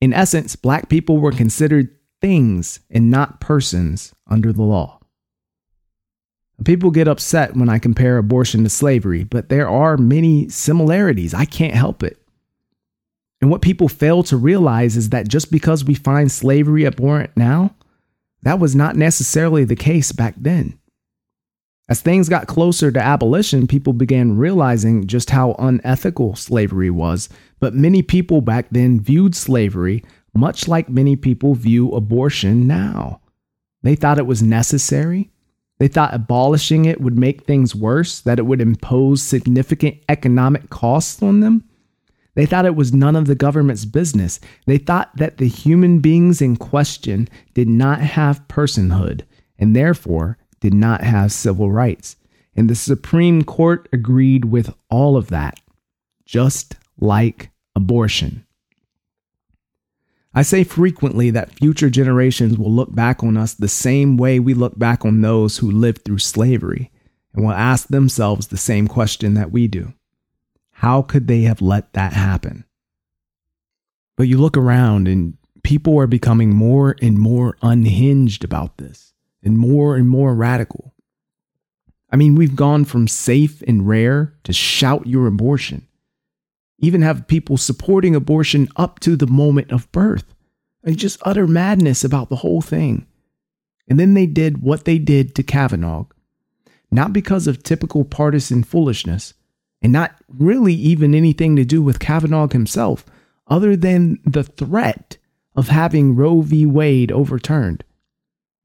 In 0.01 0.13
essence, 0.13 0.57
black 0.57 0.89
people 0.89 1.19
were 1.19 1.33
considered 1.33 1.89
things 2.21 2.81
and 2.91 3.11
not 3.11 3.41
persons 3.41 4.15
under 4.27 4.53
the 4.53 4.63
law. 4.63 5.01
People 6.65 6.91
get 6.91 7.09
upset 7.09 7.57
when 7.57 7.71
I 7.71 7.79
compare 7.79 8.19
abortion 8.19 8.65
to 8.65 8.71
slavery, 8.71 9.25
but 9.25 9.49
there 9.49 9.69
are 9.69 9.97
many 9.97 10.49
similarities. 10.51 11.33
I 11.33 11.47
can't 11.47 11.75
help 11.75 12.03
it. 12.03 12.20
And 13.41 13.51
what 13.51 13.63
people 13.63 13.89
fail 13.89 14.23
to 14.25 14.37
realize 14.37 14.97
is 14.97 15.11
that 15.11 15.29
just 15.29 15.51
because 15.51 15.85
we 15.85 15.95
find 15.95 16.31
slavery 16.31 16.87
abhorrent 16.87 17.37
now, 17.37 17.75
that 18.43 18.59
was 18.59 18.75
not 18.75 18.97
necessarily 18.97 19.65
the 19.65 19.77
case 19.77 20.13
back 20.13 20.35
then. 20.37 20.79
As 21.89 22.01
things 22.01 22.29
got 22.29 22.47
closer 22.47 22.93
to 22.93 23.03
abolition, 23.03 23.67
people 23.67 23.93
began 23.93 24.37
realizing 24.37 25.07
just 25.07 25.31
how 25.31 25.57
unethical 25.59 26.37
slavery 26.37 26.91
was. 26.91 27.29
But 27.59 27.75
many 27.75 28.03
people 28.03 28.41
back 28.41 28.69
then 28.71 29.01
viewed 29.01 29.35
slavery 29.35 30.05
much 30.35 30.69
like 30.69 30.89
many 30.89 31.17
people 31.17 31.55
view 31.55 31.91
abortion 31.91 32.67
now. 32.67 33.21
They 33.83 33.97
thought 33.97 34.19
it 34.19 34.27
was 34.27 34.43
necessary. 34.43 35.31
They 35.79 35.89
thought 35.89 36.15
abolishing 36.15 36.85
it 36.85 37.01
would 37.01 37.19
make 37.19 37.45
things 37.45 37.75
worse, 37.75 38.21
that 38.21 38.39
it 38.39 38.47
would 38.47 38.61
impose 38.61 39.23
significant 39.23 39.97
economic 40.09 40.71
costs 40.71 41.23
on 41.23 41.41
them. 41.41 41.65
They 42.35 42.47
thought 42.47 42.67
it 42.67 42.77
was 42.77 42.93
none 42.93 43.17
of 43.17 43.27
the 43.27 43.35
government's 43.35 43.85
business. 43.85 44.41
They 44.67 44.79
thought 44.79 45.17
that 45.17 45.39
the 45.39 45.49
human 45.49 45.99
beings 45.99 46.41
in 46.41 46.57
question 46.57 47.29
did 47.55 47.69
not 47.69 48.01
have 48.01 48.47
personhood 48.49 49.23
and 49.59 49.75
therefore 49.75 50.39
did 50.61 50.75
not 50.75 51.03
have 51.03 51.33
civil 51.33 51.71
rights. 51.71 52.17
And 52.55 52.69
the 52.69 52.75
Supreme 52.75 53.43
Court 53.43 53.89
agreed 53.93 54.45
with 54.45 54.73
all 54.91 55.17
of 55.17 55.29
that, 55.29 55.59
just 56.25 56.77
like 56.99 57.51
abortion. 57.75 58.45
I 60.33 60.43
say 60.43 60.63
frequently 60.63 61.31
that 61.31 61.53
future 61.53 61.91
generations 61.91 62.57
will 62.57 62.71
look 62.71 62.95
back 62.95 63.25
on 63.25 63.37
us 63.37 63.55
the 63.55 63.69
same 63.69 64.17
way 64.17 64.39
we 64.39 64.55
look 64.55 64.79
back 64.79 65.05
on 65.05 65.21
those 65.21 65.59
who 65.59 65.71
lived 65.71 66.05
through 66.05 66.19
slavery 66.19 66.93
and 67.35 67.45
will 67.45 67.53
ask 67.53 67.89
themselves 67.89 68.47
the 68.47 68.57
same 68.57 68.87
question 68.87 69.35
that 69.35 69.51
we 69.51 69.67
do 69.67 69.93
How 70.81 71.03
could 71.03 71.29
they 71.29 71.43
have 71.43 71.63
let 71.63 71.93
that 71.95 72.13
happen? 72.13 72.65
But 74.17 74.29
you 74.29 74.39
look 74.39 74.57
around 74.57 75.09
and 75.09 75.37
people 75.63 75.99
are 75.99 76.07
becoming 76.07 76.55
more 76.55 76.97
and 77.01 77.19
more 77.19 77.57
unhinged 77.63 78.45
about 78.45 78.79
this 78.79 79.13
and 79.43 79.59
more 79.59 79.97
and 79.97 80.09
more 80.09 80.35
radical. 80.35 80.95
I 82.11 82.17
mean, 82.17 82.35
we've 82.35 82.57
gone 82.57 82.85
from 82.85 83.09
safe 83.09 83.63
and 83.63 83.87
rare 83.87 84.35
to 84.45 84.53
shout 84.53 85.07
your 85.07 85.27
abortion 85.27 85.87
even 86.81 87.03
have 87.03 87.29
people 87.29 87.57
supporting 87.57 88.15
abortion 88.15 88.69
up 88.77 88.99
to 89.01 89.15
the 89.15 89.27
moment 89.27 89.71
of 89.71 89.91
birth. 89.93 90.35
Like 90.83 90.97
just 90.97 91.21
utter 91.23 91.47
madness 91.47 92.03
about 92.03 92.31
the 92.31 92.37
whole 92.37 92.63
thing. 92.63 93.07
And 93.89 94.01
then 94.01 94.15
they 94.15 94.27
did 94.27 94.63
what 94.63 94.85
they 94.85 94.99
did 94.99 95.35
to 95.35 95.43
Kavanaugh, 95.43 96.07
not 96.91 97.13
because 97.13 97.47
of 97.47 97.63
typical 97.63 98.05
partisan 98.05 98.65
foolishness, 98.65 99.35
and 99.83 99.93
not 99.93 100.15
really 100.29 100.75
even 100.75 101.15
anything 101.15 101.57
to 101.57 101.65
do 101.65 101.83
with 101.83 101.99
Kavanaugh 101.99 102.49
himself, 102.49 103.05
other 103.47 103.77
than 103.77 104.19
the 104.25 104.45
threat 104.45 105.17
of 105.57 105.69
having 105.69 106.17
Roe 106.17 106.41
v. 106.43 106.67
Wade 106.67 107.11
overturned. 107.11 107.85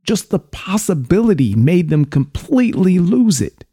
Just 0.04 0.30
the 0.30 0.40
possibility 0.40 1.56
made 1.56 1.90
them 1.90 2.06
completely 2.06 3.00
lose 3.00 3.42
it. 3.42 3.66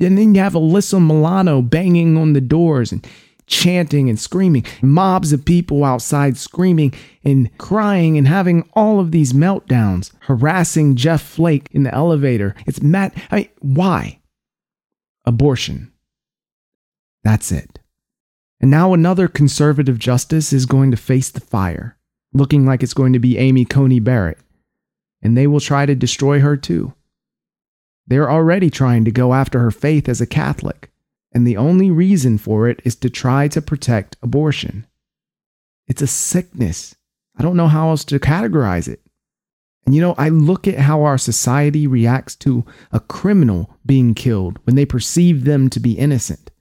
And 0.00 0.16
then 0.16 0.34
you 0.34 0.40
have 0.40 0.54
Alyssa 0.54 1.04
Milano 1.04 1.60
banging 1.60 2.16
on 2.16 2.32
the 2.32 2.40
doors 2.40 2.92
and 2.92 3.06
chanting 3.46 4.08
and 4.08 4.18
screaming, 4.18 4.64
mobs 4.80 5.32
of 5.32 5.44
people 5.44 5.84
outside 5.84 6.36
screaming 6.36 6.94
and 7.24 7.56
crying 7.58 8.16
and 8.16 8.26
having 8.26 8.68
all 8.74 9.00
of 9.00 9.10
these 9.10 9.32
meltdowns, 9.32 10.12
harassing 10.20 10.96
Jeff 10.96 11.22
Flake 11.22 11.68
in 11.72 11.82
the 11.82 11.92
elevator. 11.92 12.54
It's 12.66 12.80
mad. 12.80 13.12
I 13.30 13.36
mean, 13.36 13.48
why? 13.60 14.20
Abortion. 15.24 15.91
That's 17.24 17.52
it. 17.52 17.78
And 18.60 18.70
now 18.70 18.94
another 18.94 19.28
conservative 19.28 19.98
justice 19.98 20.52
is 20.52 20.66
going 20.66 20.90
to 20.90 20.96
face 20.96 21.30
the 21.30 21.40
fire, 21.40 21.96
looking 22.32 22.64
like 22.64 22.82
it's 22.82 22.94
going 22.94 23.12
to 23.12 23.18
be 23.18 23.38
Amy 23.38 23.64
Coney 23.64 24.00
Barrett. 24.00 24.38
And 25.20 25.36
they 25.36 25.46
will 25.46 25.60
try 25.60 25.86
to 25.86 25.94
destroy 25.94 26.40
her 26.40 26.56
too. 26.56 26.94
They're 28.06 28.30
already 28.30 28.70
trying 28.70 29.04
to 29.04 29.10
go 29.10 29.34
after 29.34 29.60
her 29.60 29.70
faith 29.70 30.08
as 30.08 30.20
a 30.20 30.26
Catholic 30.26 30.92
and 31.34 31.46
the 31.46 31.56
only 31.56 31.90
reason 31.90 32.38
for 32.38 32.68
it 32.68 32.80
is 32.84 32.94
to 32.96 33.10
try 33.10 33.48
to 33.48 33.62
protect 33.62 34.16
abortion. 34.22 34.86
It's 35.86 36.02
a 36.02 36.06
sickness. 36.06 36.94
I 37.36 37.42
don't 37.42 37.56
know 37.56 37.68
how 37.68 37.88
else 37.88 38.04
to 38.06 38.18
categorize 38.18 38.86
it. 38.86 39.00
And 39.84 39.94
you 39.94 40.00
know, 40.00 40.14
I 40.16 40.28
look 40.28 40.68
at 40.68 40.78
how 40.78 41.02
our 41.02 41.18
society 41.18 41.86
reacts 41.86 42.36
to 42.36 42.64
a 42.92 43.00
criminal 43.00 43.76
being 43.84 44.14
killed 44.14 44.58
when 44.64 44.76
they 44.76 44.86
perceive 44.86 45.44
them 45.44 45.68
to 45.70 45.80
be 45.80 45.98
innocent. 45.98 46.51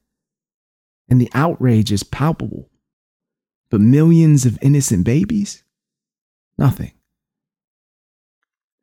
And 1.11 1.19
the 1.19 1.29
outrage 1.33 1.91
is 1.91 2.03
palpable. 2.03 2.69
But 3.69 3.81
millions 3.81 4.45
of 4.45 4.57
innocent 4.61 5.03
babies? 5.03 5.61
Nothing. 6.57 6.93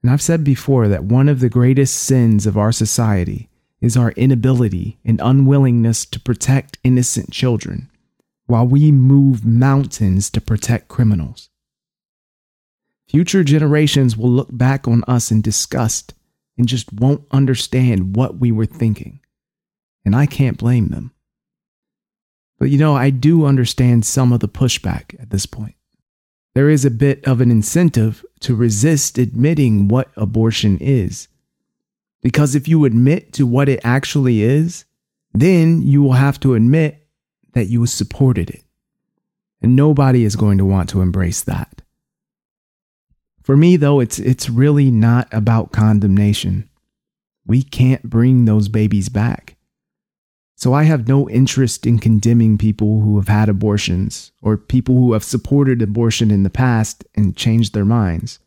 And 0.02 0.12
I've 0.12 0.20
said 0.20 0.44
before 0.44 0.88
that 0.88 1.04
one 1.04 1.30
of 1.30 1.40
the 1.40 1.48
greatest 1.48 1.96
sins 1.96 2.46
of 2.46 2.58
our 2.58 2.70
society 2.70 3.48
is 3.80 3.96
our 3.96 4.12
inability 4.12 4.98
and 5.06 5.20
unwillingness 5.24 6.04
to 6.04 6.20
protect 6.20 6.78
innocent 6.84 7.30
children, 7.32 7.90
while 8.46 8.66
we 8.66 8.92
move 8.92 9.46
mountains 9.46 10.28
to 10.30 10.40
protect 10.40 10.88
criminals. 10.88 11.48
Future 13.08 13.42
generations 13.42 14.18
will 14.18 14.30
look 14.30 14.48
back 14.52 14.86
on 14.86 15.02
us 15.08 15.30
in 15.30 15.40
disgust 15.40 16.12
and 16.58 16.68
just 16.68 16.92
won't 16.92 17.26
understand 17.30 18.16
what 18.16 18.36
we 18.36 18.52
were 18.52 18.66
thinking. 18.66 19.20
And 20.04 20.14
I 20.14 20.26
can't 20.26 20.58
blame 20.58 20.88
them. 20.88 21.12
But 22.58 22.70
you 22.70 22.78
know, 22.78 22.96
I 22.96 23.10
do 23.10 23.44
understand 23.44 24.04
some 24.04 24.32
of 24.32 24.40
the 24.40 24.48
pushback 24.48 25.20
at 25.20 25.30
this 25.30 25.46
point. 25.46 25.74
There 26.54 26.68
is 26.68 26.84
a 26.84 26.90
bit 26.90 27.24
of 27.24 27.40
an 27.40 27.50
incentive 27.50 28.24
to 28.40 28.54
resist 28.54 29.18
admitting 29.18 29.88
what 29.88 30.10
abortion 30.16 30.78
is 30.80 31.28
because 32.22 32.54
if 32.54 32.66
you 32.66 32.84
admit 32.84 33.32
to 33.34 33.46
what 33.46 33.68
it 33.68 33.80
actually 33.84 34.42
is, 34.42 34.84
then 35.32 35.82
you 35.82 36.02
will 36.02 36.12
have 36.14 36.40
to 36.40 36.54
admit 36.54 37.06
that 37.52 37.66
you 37.66 37.84
supported 37.86 38.50
it. 38.50 38.64
And 39.62 39.76
nobody 39.76 40.24
is 40.24 40.36
going 40.36 40.58
to 40.58 40.64
want 40.64 40.88
to 40.90 41.00
embrace 41.00 41.42
that. 41.42 41.82
For 43.42 43.56
me, 43.56 43.76
though, 43.76 44.00
it's, 44.00 44.18
it's 44.18 44.50
really 44.50 44.90
not 44.90 45.28
about 45.32 45.72
condemnation. 45.72 46.68
We 47.46 47.62
can't 47.62 48.02
bring 48.02 48.44
those 48.44 48.68
babies 48.68 49.08
back. 49.08 49.56
So 50.58 50.74
I 50.74 50.82
have 50.82 51.06
no 51.06 51.30
interest 51.30 51.86
in 51.86 52.00
condemning 52.00 52.58
people 52.58 53.00
who 53.00 53.16
have 53.16 53.28
had 53.28 53.48
abortions 53.48 54.32
or 54.42 54.56
people 54.56 54.96
who 54.96 55.12
have 55.12 55.22
supported 55.22 55.80
abortion 55.80 56.32
in 56.32 56.42
the 56.42 56.50
past 56.50 57.04
and 57.14 57.36
changed 57.36 57.74
their 57.74 57.84
minds. 57.84 58.40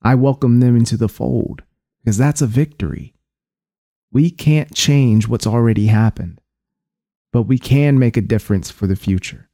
I 0.00 0.14
welcome 0.14 0.60
them 0.60 0.74
into 0.74 0.96
the 0.96 1.06
fold 1.06 1.62
because 2.02 2.16
that's 2.16 2.40
a 2.40 2.46
victory. 2.46 3.12
We 4.10 4.30
can't 4.30 4.74
change 4.74 5.28
what's 5.28 5.46
already 5.46 5.88
happened, 5.88 6.40
but 7.30 7.42
we 7.42 7.58
can 7.58 7.98
make 7.98 8.16
a 8.16 8.22
difference 8.22 8.70
for 8.70 8.86
the 8.86 8.96
future. 8.96 9.50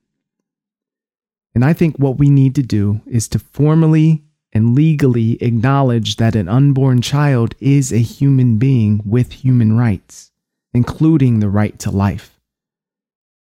And 1.57 1.65
I 1.65 1.73
think 1.73 1.97
what 1.97 2.19
we 2.19 2.31
need 2.31 2.55
to 2.55 2.63
do 2.63 3.01
is 3.05 3.27
to 3.31 3.41
formally 3.41 4.23
and 4.53 4.77
legally 4.77 5.43
acknowledge 5.43 6.19
that 6.19 6.37
an 6.37 6.49
unborn 6.49 7.03
child 7.03 7.57
is 7.59 7.93
a 7.93 7.99
human 7.99 8.59
being 8.59 9.03
with 9.05 9.33
human 9.33 9.77
rights, 9.77 10.30
including 10.73 11.41
the 11.41 11.49
right 11.49 11.79
to 11.81 11.91
life. 11.91 12.41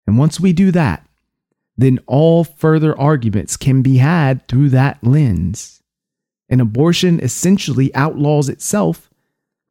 And 0.06 0.18
once 0.18 0.40
we 0.40 0.52
do 0.52 0.70
that, 0.72 1.06
then 1.76 2.00
all 2.06 2.44
further 2.44 2.98
arguments 2.98 3.56
can 3.56 3.82
be 3.82 3.98
had 3.98 4.46
through 4.48 4.70
that 4.70 5.02
lens. 5.02 5.82
And 6.48 6.60
abortion 6.60 7.20
essentially 7.20 7.94
outlaws 7.94 8.48
itself 8.48 9.08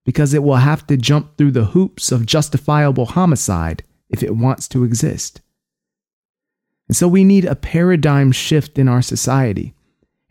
because 0.03 0.33
it 0.33 0.43
will 0.43 0.55
have 0.55 0.87
to 0.87 0.97
jump 0.97 1.37
through 1.37 1.51
the 1.51 1.65
hoops 1.65 2.11
of 2.11 2.25
justifiable 2.25 3.05
homicide 3.05 3.83
if 4.09 4.23
it 4.23 4.35
wants 4.35 4.67
to 4.69 4.83
exist. 4.83 5.41
And 6.87 6.97
so 6.97 7.07
we 7.07 7.23
need 7.23 7.45
a 7.45 7.55
paradigm 7.55 8.31
shift 8.31 8.79
in 8.79 8.87
our 8.87 9.01
society. 9.01 9.73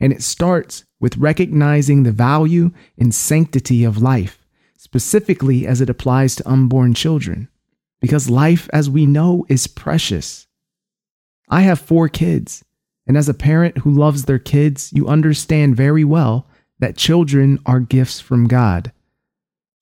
And 0.01 0.13
it 0.13 0.23
starts 0.23 0.85
with 0.99 1.17
recognizing 1.17 2.03
the 2.03 2.13
value 2.13 2.73
and 2.99 3.15
sanctity 3.15 3.85
of 3.85 4.03
life, 4.03 4.40
specifically 4.81 5.67
as 5.67 5.83
it 5.83 5.91
applies 5.91 6.35
to 6.35 6.49
unborn 6.49 6.95
children. 6.95 7.49
Because 8.01 8.31
life, 8.31 8.67
as 8.73 8.89
we 8.89 9.05
know, 9.05 9.45
is 9.47 9.67
precious. 9.67 10.47
I 11.51 11.61
have 11.61 11.79
four 11.79 12.09
kids, 12.09 12.65
and 13.07 13.15
as 13.15 13.29
a 13.29 13.35
parent 13.35 13.77
who 13.79 13.91
loves 13.91 14.25
their 14.25 14.39
kids, 14.39 14.91
you 14.95 15.07
understand 15.07 15.77
very 15.77 16.03
well 16.03 16.47
that 16.79 16.97
children 16.97 17.59
are 17.67 17.81
gifts 17.81 18.21
from 18.21 18.49
God. 18.49 18.91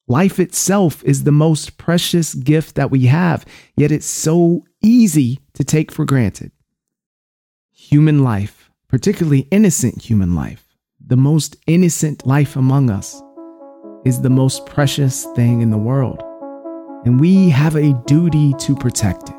Life 0.09 0.41
itself 0.41 1.05
is 1.05 1.23
the 1.23 1.31
most 1.31 1.79
precious 1.79 2.35
gift 2.35 2.75
that 2.75 2.91
we 2.91 3.07
have, 3.07 3.47
yet 3.77 3.93
it's 3.93 4.05
so 4.05 4.65
easy 4.83 5.39
to 5.55 5.63
take 5.63 5.93
for 5.93 6.05
granted. 6.05 6.51
Human 7.71 8.25
life, 8.25 8.69
particularly 8.89 9.47
innocent 9.53 10.03
human 10.03 10.35
life, 10.35 10.77
the 10.99 11.17
most 11.17 11.55
innocent 11.69 12.27
life 12.27 12.57
among 12.57 12.91
us, 12.91 13.23
is 14.09 14.23
the 14.23 14.31
most 14.31 14.65
precious 14.65 15.27
thing 15.37 15.61
in 15.61 15.69
the 15.69 15.77
world. 15.77 16.23
And 17.05 17.21
we 17.21 17.51
have 17.51 17.77
a 17.77 17.93
duty 18.07 18.55
to 18.55 18.75
protect 18.75 19.29
it. 19.29 19.37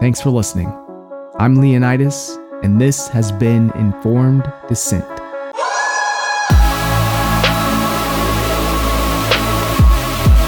Thanks 0.00 0.20
for 0.20 0.30
listening. 0.30 0.70
I'm 1.38 1.54
Leonidas, 1.54 2.36
and 2.64 2.80
this 2.80 3.06
has 3.08 3.30
been 3.30 3.70
Informed 3.76 4.52
Dissent. 4.68 5.06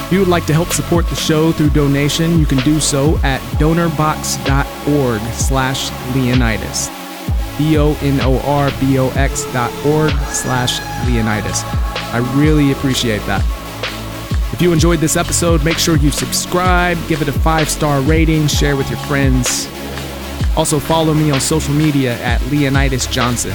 If 0.04 0.12
you 0.12 0.18
would 0.18 0.28
like 0.28 0.46
to 0.46 0.52
help 0.52 0.70
support 0.72 1.06
the 1.08 1.14
show 1.14 1.52
through 1.52 1.70
donation, 1.70 2.40
you 2.40 2.46
can 2.46 2.58
do 2.58 2.80
so 2.80 3.18
at 3.22 3.40
donorbox.org 3.60 5.20
slash 5.34 5.90
Leonidas. 6.16 6.88
D-O-N-O-R-B-O-X 7.58 9.44
dot 9.52 9.86
org 9.86 10.10
slash 10.32 10.80
Leonidas. 11.06 11.62
I 12.14 12.18
really 12.38 12.70
appreciate 12.70 13.18
that. 13.26 13.42
If 14.52 14.62
you 14.62 14.72
enjoyed 14.72 15.00
this 15.00 15.16
episode, 15.16 15.64
make 15.64 15.78
sure 15.78 15.96
you 15.96 16.12
subscribe, 16.12 16.96
give 17.08 17.20
it 17.20 17.26
a 17.26 17.32
five-star 17.32 18.02
rating, 18.02 18.46
share 18.46 18.76
with 18.76 18.88
your 18.88 19.00
friends. 19.00 19.66
Also, 20.56 20.78
follow 20.78 21.12
me 21.12 21.32
on 21.32 21.40
social 21.40 21.74
media 21.74 22.16
at 22.20 22.40
Leonidas 22.52 23.08
Johnson. 23.08 23.50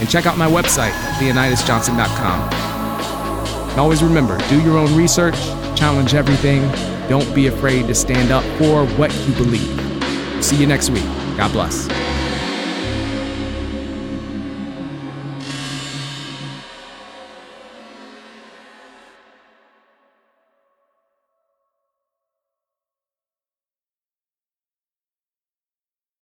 And 0.00 0.10
check 0.10 0.26
out 0.26 0.36
my 0.36 0.50
website, 0.50 0.90
leonidasjohnson.com. 1.20 2.52
And 3.70 3.78
always 3.78 4.02
remember 4.02 4.36
do 4.48 4.60
your 4.62 4.76
own 4.76 4.92
research, 4.96 5.36
challenge 5.78 6.12
everything, 6.12 6.68
don't 7.08 7.32
be 7.36 7.46
afraid 7.46 7.86
to 7.86 7.94
stand 7.94 8.32
up 8.32 8.42
for 8.58 8.84
what 8.96 9.14
you 9.28 9.34
believe. 9.34 10.44
See 10.44 10.56
you 10.56 10.66
next 10.66 10.90
week. 10.90 11.04
God 11.36 11.52
bless. 11.52 12.09